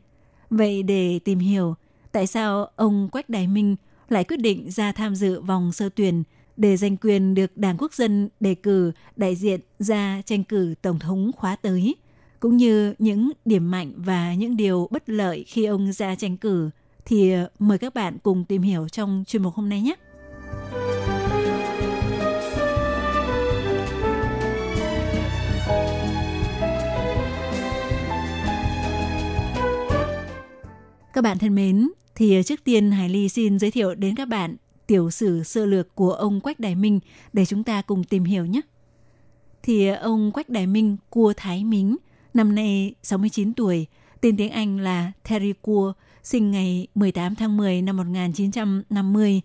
[0.50, 1.74] Vậy để tìm hiểu
[2.12, 3.76] tại sao ông Quách Đại Minh
[4.08, 6.22] lại quyết định ra tham dự vòng sơ tuyển
[6.56, 10.98] để giành quyền được Đảng Quốc dân đề cử đại diện ra tranh cử Tổng
[10.98, 11.94] thống khóa tới,
[12.40, 16.70] cũng như những điểm mạnh và những điều bất lợi khi ông ra tranh cử,
[17.06, 19.94] thì ờ, mời các bạn cùng tìm hiểu trong chuyên mục hôm nay nhé.
[31.12, 34.28] Các bạn thân mến, thì ờ, trước tiên Hải Ly xin giới thiệu đến các
[34.28, 37.00] bạn tiểu sử sơ lược của ông Quách Đại Minh
[37.32, 38.60] để chúng ta cùng tìm hiểu nhé.
[39.62, 41.96] Thì ờ, ông Quách Đại Minh, cua Thái Mính,
[42.34, 43.86] năm nay 69 tuổi,
[44.20, 45.92] tên tiếng Anh là Terry Cua,
[46.26, 49.40] sinh ngày 18 tháng 10 năm 1950,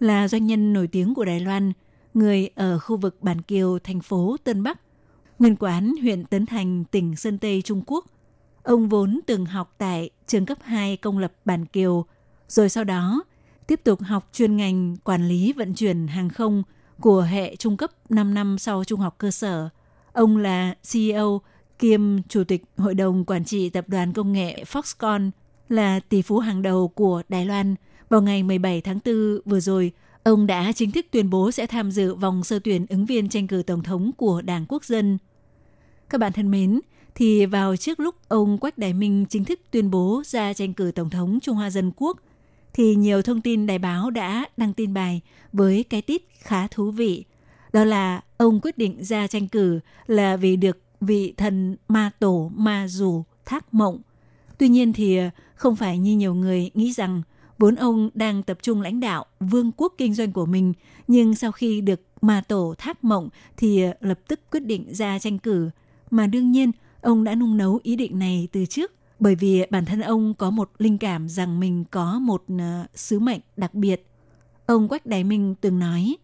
[0.00, 1.72] là doanh nhân nổi tiếng của Đài Loan,
[2.14, 4.80] người ở khu vực Bản Kiều, thành phố Tân Bắc,
[5.38, 8.06] nguyên quán huyện Tấn Thành, tỉnh Sơn Tây, Trung Quốc.
[8.62, 12.04] Ông vốn từng học tại trường cấp 2 công lập Bản Kiều,
[12.48, 13.24] rồi sau đó
[13.66, 16.62] tiếp tục học chuyên ngành quản lý vận chuyển hàng không
[17.00, 19.68] của hệ trung cấp 5 năm sau trung học cơ sở.
[20.12, 21.40] Ông là CEO
[21.78, 25.30] kiêm Chủ tịch Hội đồng Quản trị Tập đoàn Công nghệ Foxconn,
[25.68, 27.74] là tỷ phú hàng đầu của Đài Loan.
[28.08, 29.92] Vào ngày 17 tháng 4 vừa rồi,
[30.22, 33.46] ông đã chính thức tuyên bố sẽ tham dự vòng sơ tuyển ứng viên tranh
[33.46, 35.18] cử Tổng thống của Đảng Quốc dân.
[36.08, 36.80] Các bạn thân mến,
[37.14, 40.92] thì vào trước lúc ông Quách Đại Minh chính thức tuyên bố ra tranh cử
[40.94, 42.20] Tổng thống Trung Hoa Dân Quốc,
[42.72, 45.20] thì nhiều thông tin đài báo đã đăng tin bài
[45.52, 47.24] với cái tít khá thú vị.
[47.72, 52.50] Đó là ông quyết định ra tranh cử là vì được vị thần ma tổ
[52.54, 54.00] ma dù thác mộng.
[54.58, 57.22] Tuy nhiên thì ờ, không phải như nhiều người nghĩ rằng
[57.58, 60.72] vốn ông đang tập trung lãnh đạo vương quốc kinh doanh của mình,
[61.08, 65.18] nhưng sau khi được ma tổ thác mộng thì ờ, lập tức quyết định ra
[65.18, 65.70] tranh cử.
[66.10, 69.84] Mà đương nhiên, ông đã nung nấu ý định này từ trước bởi vì bản
[69.84, 72.60] thân ông có một linh cảm rằng mình có một uh,
[72.94, 74.06] sứ mệnh đặc biệt.
[74.66, 76.16] Ông Quách Đại Minh từng nói,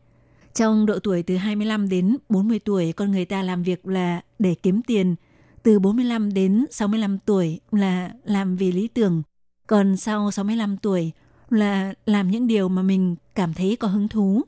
[0.54, 4.54] trong độ tuổi từ 25 đến 40 tuổi, con người ta làm việc là để
[4.62, 5.14] kiếm tiền.
[5.62, 9.22] Từ 45 đến 65 tuổi là làm vì lý tưởng.
[9.66, 11.12] Còn sau 65 tuổi
[11.50, 14.42] là làm những điều mà mình cảm thấy có hứng thú.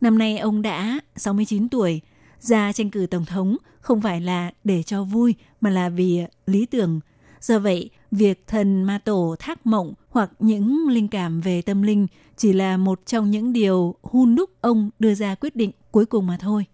[0.00, 2.00] Năm nay ông đã 69 tuổi,
[2.40, 6.66] ra tranh cử tổng thống không phải là để cho vui mà là vì lý
[6.66, 7.00] tưởng,
[7.40, 12.06] Do vậy, việc thần ma tổ thác mộng hoặc những linh cảm về tâm linh
[12.36, 16.26] chỉ là một trong những điều hun đúc ông đưa ra quyết định cuối cùng
[16.26, 16.64] mà thôi.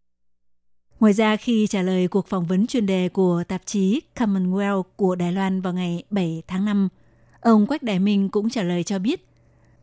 [1.01, 5.14] Ngoài ra, khi trả lời cuộc phỏng vấn chuyên đề của tạp chí Commonwealth của
[5.14, 6.88] Đài Loan vào ngày 7 tháng 5,
[7.40, 9.26] ông Quách Đại Minh cũng trả lời cho biết,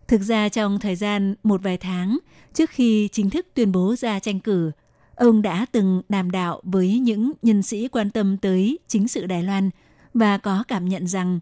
[0.07, 2.17] thực ra trong thời gian một vài tháng
[2.53, 4.71] trước khi chính thức tuyên bố ra tranh cử,
[5.15, 9.43] ông đã từng đàm đạo với những nhân sĩ quan tâm tới chính sự Đài
[9.43, 9.69] Loan–
[10.13, 11.39] và có cảm nhận rằng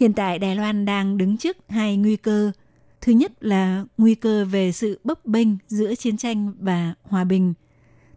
[0.00, 2.52] hiện tại Đài Loan đang đứng trước hai nguy cơ.
[3.00, 7.54] Thứ nhất là nguy cơ về sự bấp bênh giữa chiến tranh và hòa bình.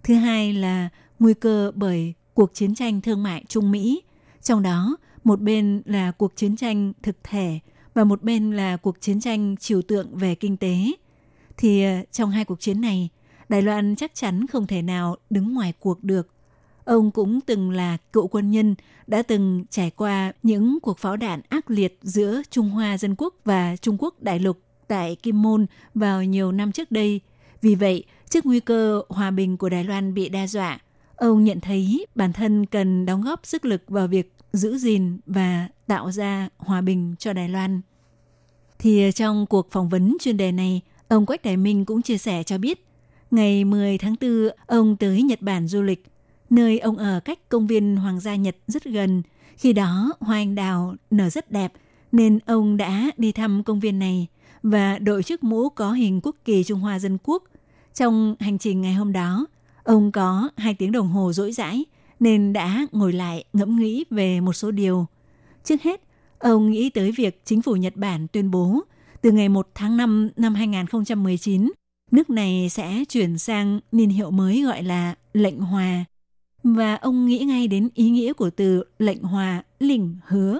[0.10, 0.90] Thứ hai là
[1.20, 4.02] nguy cơ bởi cuộc chiến tranh thương mại Trung Mỹ,
[4.42, 7.60] trong đó một bên là cuộc chiến tranh thực thể
[7.94, 10.76] và một bên là cuộc chiến tranh trừu tượng về kinh tế.
[11.58, 13.10] thì ờ, trong hai cuộc chiến này,
[13.50, 16.28] Đài Loan chắc chắn không thể nào đứng ngoài cuộc được.
[16.86, 18.76] Ông cũng từng là cựu quân nhân,
[19.08, 23.36] đã từng trải qua những cuộc pháo đạn ác liệt giữa Trung Hoa Dân Quốc
[23.46, 27.22] và Trung Quốc Đại Lục tại Kim Môn vào nhiều năm trước đây.
[27.62, 30.80] Vì vậy, trước nguy cơ hòa bình của Đài Loan bị đe dọa,
[31.16, 35.68] ông nhận thấy bản thân cần đóng góp sức lực vào việc giữ gìn và
[35.88, 37.82] tạo ra hòa bình cho Đài Loan.
[38.80, 42.44] Thì trong cuộc phỏng vấn chuyên đề này, ông Quách Đại Minh cũng chia sẻ
[42.44, 42.86] cho biết,
[43.32, 46.06] ngày 10 tháng 4, ông tới Nhật Bản du lịch,
[46.50, 49.24] nơi ông ở cách công viên Hoàng gia Nhật rất gần.
[49.58, 51.74] Khi đó, hoa anh đào nở rất đẹp,
[52.12, 54.28] nên ông đã đi thăm công viên này
[54.64, 57.44] và đội chiếc mũ có hình quốc kỳ Trung Hoa Dân Quốc.
[57.94, 59.48] Trong hành trình ngày hôm đó,
[59.84, 61.86] ông có hai tiếng đồng hồ rỗi rãi
[62.20, 65.06] nên đã ngồi lại ngẫm nghĩ về một số điều.
[65.64, 66.02] Trước hết,
[66.40, 68.82] ông nghĩ tới việc chính phủ Nhật Bản tuyên bố
[69.22, 71.72] từ ngày 1 tháng 5 năm 2019,
[72.12, 76.06] nước này sẽ chuyển sang niên hiệu mới gọi là lệnh hòa.
[76.64, 80.60] Và ông nghĩ ngay đến ý nghĩa của từ lệnh hòa lỉnh hứa,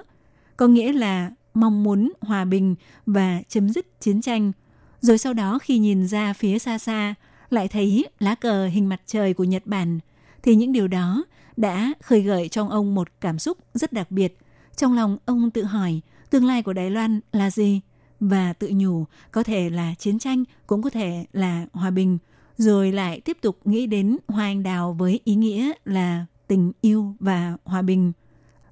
[0.56, 2.74] có nghĩa là mong muốn hòa bình
[3.06, 4.52] và chấm dứt chiến tranh.
[5.00, 7.14] Rồi sau đó khi nhìn ra phía xa xa,
[7.50, 9.98] lại thấy lá cờ hình mặt trời của Nhật Bản,
[10.42, 11.24] thì những điều đó
[11.56, 14.38] đã khơi gợi trong ông một cảm xúc rất đặc biệt.
[14.76, 17.80] Trong lòng ông tự hỏi tương lai của Đài Loan là gì?
[18.20, 22.18] Và tự nhủ có thể là chiến tranh, cũng có thể là hòa bình.
[22.56, 27.14] Rồi lại tiếp tục nghĩ đến hoa anh đào với ý nghĩa là tình yêu
[27.20, 28.12] và hòa bình.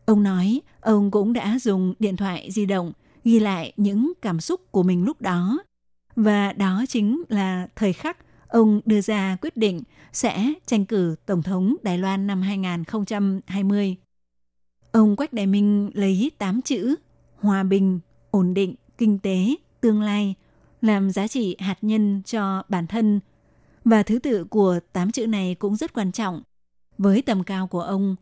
[0.07, 2.93] Ông nói ông cũng đã dùng điện thoại di động
[3.25, 5.59] ghi lại những cảm xúc của mình lúc đó.
[6.19, 8.17] Và đó chính là thời khắc
[8.49, 13.97] ông đưa ra quyết định sẽ tranh cử Tổng thống Đài Loan năm 2020.
[14.93, 16.95] Ông Quách Đại Minh lấy 8 chữ
[17.37, 18.01] hòa bình,
[18.31, 20.35] ổn định, kinh tế, tương lai
[20.83, 23.21] làm giá trị hạt nhân cho bản thân.
[23.85, 26.43] Và thứ tự của 8 chữ này cũng rất quan trọng.
[26.99, 28.17] Với tầm cao của ông,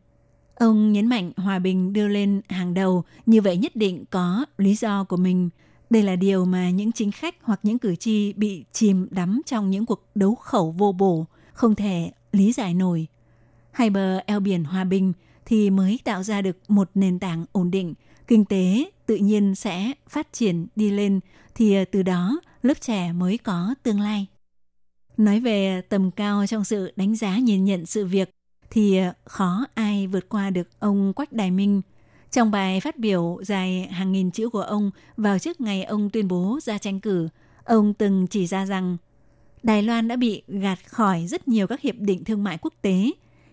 [0.54, 4.74] ông nhấn mạnh hòa bình đưa lên hàng đầu, như vậy nhất định có lý
[4.74, 5.50] do của mình–
[5.90, 9.70] đây là điều mà những chính khách hoặc những cử tri bị chìm đắm trong
[9.70, 13.06] những cuộc đấu khẩu vô bổ, không thể lý giải nổi.
[13.70, 15.12] Hai bờ eo biển hòa bình
[15.44, 17.94] thì mới tạo ra được một nền tảng ổn định,
[18.26, 21.20] kinh tế tự nhiên sẽ phát triển đi lên
[21.54, 24.26] thì ờ, từ đó lớp trẻ mới có tương lai.
[25.16, 28.30] Nói về tầm cao trong sự đánh giá nhìn nhận sự việc
[28.70, 31.82] thì ờ, khó ai vượt qua được ông Quách Đài Minh–
[32.30, 36.28] trong bài phát biểu dài hàng nghìn chữ của ông vào trước ngày ông tuyên
[36.28, 37.28] bố ra tranh cử,
[37.64, 38.96] ông từng chỉ ra rằng
[39.62, 43.10] Đài Loan đã bị gạt khỏi rất nhiều các hiệp định thương mại quốc tế,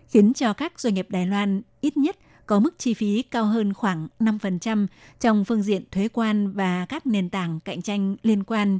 [0.08, 2.16] khiến cho các doanh nghiệp Đài Loan ít nhất
[2.46, 4.86] có mức chi phí cao hơn khoảng 5%
[5.20, 8.78] trong phương diện thuế quan và các nền tảng cạnh tranh liên quan,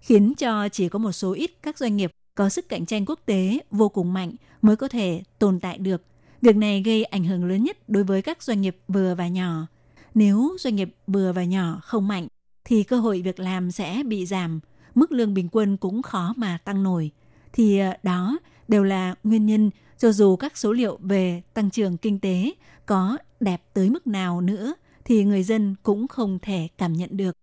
[0.00, 3.20] khiến cho chỉ có một số ít các doanh nghiệp có sức cạnh tranh quốc
[3.26, 4.32] tế vô cùng mạnh
[4.62, 6.02] mới có thể tồn tại được–
[6.42, 9.66] Việc này gây ảnh hưởng lớn nhất đối với các doanh nghiệp vừa và nhỏ.
[10.14, 12.28] Nếu doanh nghiệp vừa và nhỏ không mạnh,
[12.64, 14.60] thì cơ hội việc làm sẽ bị giảm,
[14.94, 17.10] mức lương bình quân cũng khó mà tăng nổi.
[17.52, 21.96] Thì ờ, đó đều là nguyên nhân cho dù các số liệu về tăng trưởng
[21.96, 22.52] kinh tế
[22.86, 24.74] có đẹp tới mức nào nữa
[25.04, 27.36] thì người dân cũng không thể cảm nhận được.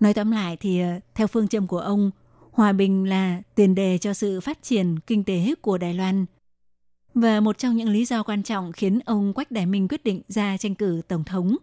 [0.00, 2.10] Nói tóm lại thì ờ, theo phương châm của ông,
[2.52, 6.26] hòa bình là tiền đề cho sự phát triển kinh tế của Đài Loan–
[7.16, 10.22] và một trong những lý do quan trọng khiến ông Quách Đại Minh quyết định
[10.28, 11.56] ra tranh cử tổng thống,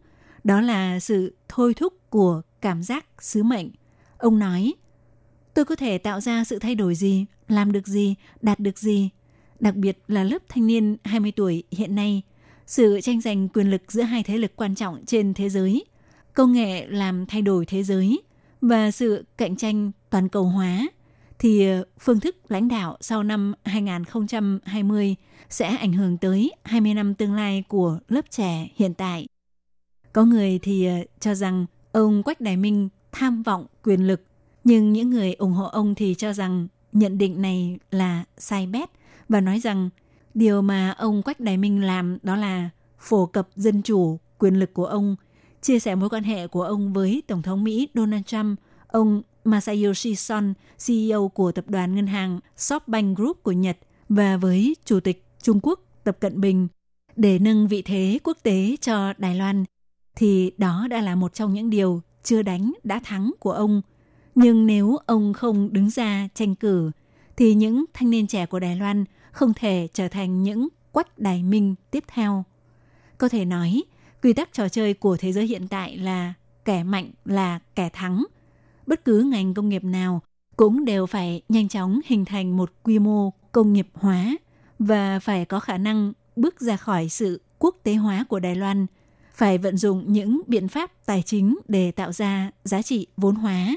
[0.44, 3.70] đó là sự thôi thúc của cảm giác sứ mệnh.
[4.18, 4.74] Ông nói,
[5.54, 9.10] tôi có thể tạo ra sự thay đổi gì, làm được gì, đạt được gì,
[9.60, 12.22] đặc biệt là lớp thanh niên 20 tuổi hiện nay,
[12.66, 15.86] sự tranh giành quyền lực giữa hai thế lực quan trọng trên thế giới,
[16.34, 18.22] công nghệ làm thay đổi thế giới
[18.62, 20.88] và sự cạnh tranh toàn cầu hóa
[21.44, 25.16] thì ờ, phương thức lãnh đạo sau năm 2020
[25.50, 29.28] sẽ ảnh hưởng tới 20 năm tương lai của lớp trẻ hiện tại.
[30.14, 34.22] Có người thì ờ, cho rằng ông Quách Đại Minh tham vọng quyền lực,
[34.64, 38.90] nhưng những người ủng hộ ông thì cho rằng nhận định này là sai bét
[39.30, 39.90] và nói rằng
[40.34, 42.70] điều mà ông Quách Đại Minh làm đó là
[43.00, 45.16] phổ cập dân chủ, quyền lực của ông,
[45.62, 50.16] chia sẻ mối quan hệ của ông với Tổng thống Mỹ Donald Trump, ông Masayoshi
[50.16, 50.54] Son,
[50.88, 53.78] CEO của tập đoàn ngân hàng SoftBank Group của Nhật
[54.10, 56.68] và với Chủ tịch Trung Quốc Tập Cận Bình
[57.16, 59.66] để nâng vị thế quốc tế cho Đài Loan
[60.16, 63.82] thì đó đã là một trong những điều chưa đánh đã thắng của ông.
[64.36, 66.92] Nhưng nếu ông không đứng ra tranh cử
[67.38, 71.44] thì những thanh niên trẻ của Đài Loan không thể trở thành những quách đài
[71.44, 72.44] minh tiếp theo.
[73.18, 73.84] Có thể nói,
[74.24, 76.34] quy tắc trò chơi của thế giới hiện tại là
[76.66, 78.24] kẻ mạnh là kẻ thắng.
[78.88, 80.22] Bất cứ ngành công nghiệp nào
[80.58, 84.38] cũng đều phải nhanh chóng hình thành một quy mô công nghiệp hóa
[84.80, 88.86] và phải có khả năng bước ra khỏi sự quốc tế hóa của Đài Loan,
[89.34, 93.76] phải vận dụng những biện pháp tài chính để tạo ra giá trị vốn hóa.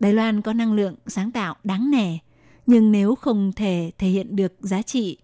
[0.00, 2.18] Đài Loan có năng lượng sáng tạo đáng nể,
[2.66, 5.18] nhưng nếu không thể thể hiện được giá trị,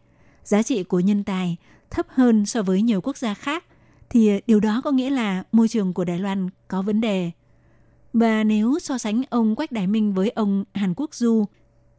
[0.45, 1.57] giá trị của nhân tài
[1.91, 3.65] thấp hơn so với nhiều quốc gia khác,
[4.11, 7.31] thì điều đó có nghĩa là môi trường của Đài Loan có vấn đề.
[8.13, 11.45] Và nếu so sánh ông Quách Đại Minh với ông Hàn Quốc Du,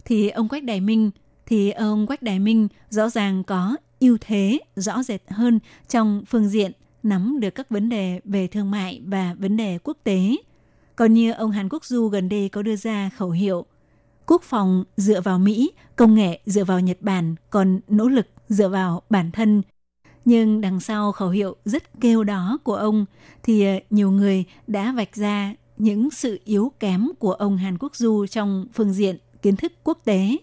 [0.05, 1.11] thì ông Quách Đại Minh
[1.45, 6.49] thì ông Quách Đại Minh rõ ràng có ưu thế rõ rệt hơn trong phương
[6.49, 6.71] diện
[7.03, 10.35] nắm được các vấn đề về thương mại và vấn đề quốc tế.
[10.95, 13.65] Còn như ông Hàn Quốc Du gần đây có đưa ra khẩu hiệu
[14.25, 18.69] quốc phòng dựa vào Mỹ, công nghệ dựa vào Nhật Bản, còn nỗ lực dựa
[18.69, 19.61] vào bản thân.
[20.25, 23.05] Nhưng đằng sau khẩu hiệu rất kêu đó của ông
[23.43, 27.95] thì ờ, nhiều người đã vạch ra những sự yếu kém của ông Hàn Quốc
[27.95, 30.37] Du trong phương diện kiến thức quốc tế.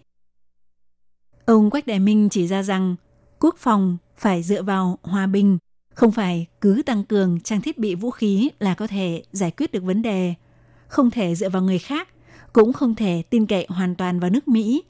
[1.44, 2.96] Ông Quách Đại Minh chỉ ra rằng
[3.40, 5.58] quốc phòng phải dựa vào hòa bình,
[5.94, 9.72] không phải cứ tăng cường trang thiết bị vũ khí là có thể giải quyết
[9.72, 10.34] được vấn đề,
[10.88, 12.08] không thể dựa vào người khác,
[12.52, 14.82] cũng không thể tin cậy hoàn toàn vào nước Mỹ.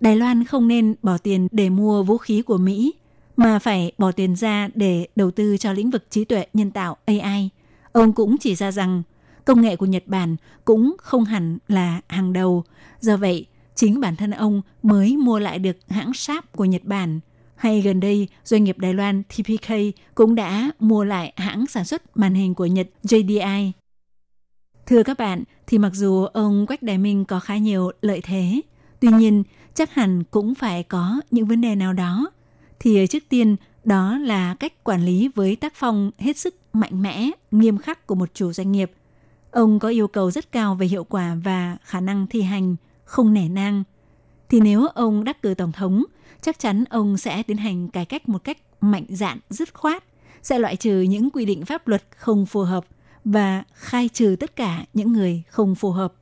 [0.00, 2.94] Đài Loan không nên bỏ tiền để mua vũ khí của Mỹ,
[3.36, 6.96] mà phải bỏ tiền ra để đầu tư cho lĩnh vực trí tuệ nhân tạo
[7.04, 7.50] AI.
[7.92, 9.02] Ông cũng chỉ ra rằng
[9.44, 12.64] công nghệ của Nhật Bản cũng không hẳn là hàng đầu.
[13.00, 17.20] Do vậy, chính bản thân ông mới mua lại được hãng sáp của Nhật Bản.
[17.56, 19.72] Hay gần đây, doanh nghiệp Đài Loan TPK
[20.14, 23.70] cũng đã mua lại hãng sản xuất màn hình của Nhật JDI.
[24.86, 28.60] Thưa các bạn, thì mặc dù ông Quách Đại Minh có khá nhiều lợi thế,
[29.00, 32.30] tuy nhiên chắc hẳn cũng phải có những vấn đề nào đó.
[32.78, 37.30] Thì trước tiên, đó là cách quản lý với tác phong hết sức mạnh mẽ,
[37.50, 38.92] nghiêm khắc của một chủ doanh nghiệp–
[39.54, 43.34] Ông có yêu cầu rất cao về hiệu quả và khả năng thi hành, không
[43.34, 43.84] nể nang.
[44.48, 46.04] Thì nếu ông đắc cử tổng thống,
[46.40, 50.04] chắc chắn ông sẽ tiến hành cải cách một cách mạnh dạn, dứt khoát,
[50.42, 52.84] sẽ loại trừ những quy định pháp luật không phù hợp
[53.24, 56.14] và khai trừ tất cả những người không phù hợp.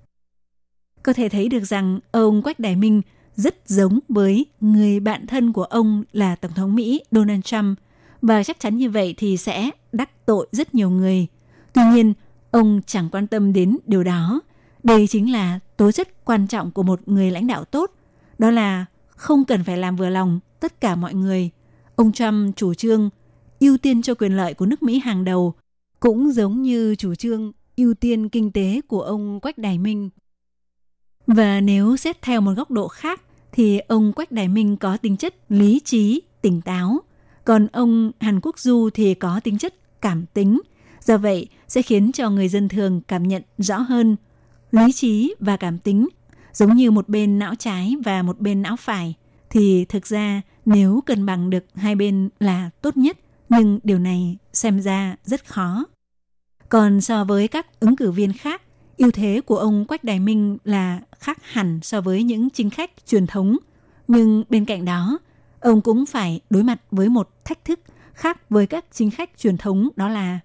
[1.02, 3.02] Có thể thấy được rằng ông Quách Đại Minh
[3.34, 7.78] rất giống với người bạn thân của ông là Tổng thống Mỹ Donald Trump
[8.22, 11.26] và chắc chắn như vậy thì sẽ đắc tội rất nhiều người.
[11.72, 12.12] Tuy nhiên,
[12.52, 14.40] Ông chẳng quan tâm đến điều đó.
[14.82, 17.90] Đây chính là tố chất quan trọng của một người lãnh đạo tốt.
[18.38, 21.50] Đó là không cần phải làm vừa lòng tất cả mọi người.
[21.96, 23.10] Ông Trump chủ trương
[23.60, 25.54] ưu tiên cho quyền lợi của nước Mỹ hàng đầu,
[26.00, 30.10] cũng giống như chủ trương ưu tiên kinh tế của ông Quách Đài Minh.
[31.26, 33.22] Và nếu xét theo một góc độ khác,
[33.52, 37.00] thì ông Quách Đài Minh có tính chất lý trí, tỉnh táo,
[37.44, 40.60] còn ông Hàn Quốc Du thì có tính chất cảm tính,
[41.04, 44.16] Do vậy, sẽ khiến cho người dân thường cảm nhận rõ hơn
[44.70, 46.08] lý trí và cảm tính
[46.52, 49.14] giống như một bên não trái và một bên não phải
[49.50, 54.36] thì thực ra nếu cân bằng được hai bên là tốt nhất nhưng điều này
[54.52, 55.84] xem ra rất khó.
[56.68, 58.62] Còn so với các ứng cử viên khác,
[58.96, 62.90] ưu thế của ông Quách Đài Minh là khác hẳn so với những chính khách
[63.06, 63.56] truyền thống.
[64.08, 65.18] Nhưng bên cạnh đó,
[65.60, 67.80] ông cũng phải đối mặt với một thách thức
[68.12, 70.40] khác với các chính khách truyền thống đó là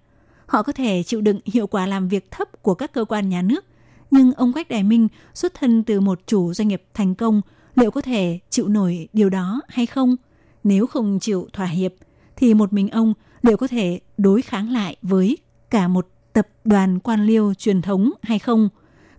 [0.48, 3.42] họ có thể chịu đựng hiệu quả làm việc thấp của các cơ quan nhà
[3.42, 3.64] nước.
[4.10, 7.40] Nhưng ông Quách Đại Minh xuất thân từ một chủ doanh nghiệp thành công,
[7.74, 10.16] liệu có thể chịu nổi điều đó hay không?
[10.64, 11.92] Nếu không chịu thỏa hiệp,
[12.36, 15.38] thì một mình ông liệu có thể đối kháng lại với
[15.70, 18.68] cả một tập đoàn quan liêu truyền thống hay không?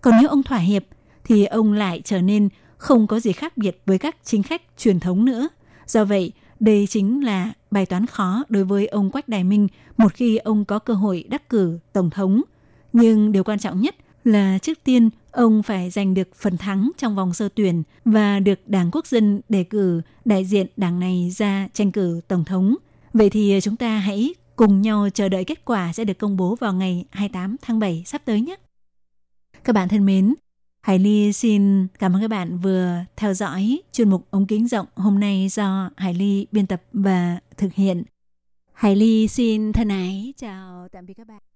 [0.01, 0.83] Còn nếu ông thỏa hiệp,
[1.23, 4.99] thì ông lại trở nên không có gì khác biệt với các chính khách truyền
[4.99, 5.47] thống nữa.
[5.87, 10.13] Do vậy, đây chính là bài toán khó đối với ông Quách Đài Minh một
[10.13, 12.41] khi ông có cơ hội đắc cử tổng thống.
[12.93, 17.15] Nhưng điều quan trọng nhất là trước tiên ông phải giành được phần thắng trong
[17.15, 21.67] vòng sơ tuyển và được Đảng Quốc dân đề cử đại diện đảng này ra
[21.73, 22.75] tranh cử tổng thống.
[23.13, 26.55] Vậy thì chúng ta hãy cùng nhau chờ đợi kết quả sẽ được công bố
[26.55, 28.55] vào ngày 28 tháng 7 sắp tới nhé.
[29.63, 30.35] Các bạn thân mến,
[30.81, 34.85] Hải Ly xin cảm ơn các bạn vừa theo dõi chuyên mục ống kính rộng
[34.95, 38.03] hôm nay do Hải Ly biên tập và thực hiện.
[38.73, 41.48] Hải Ly xin thân ái chào tạm biệt các bạn.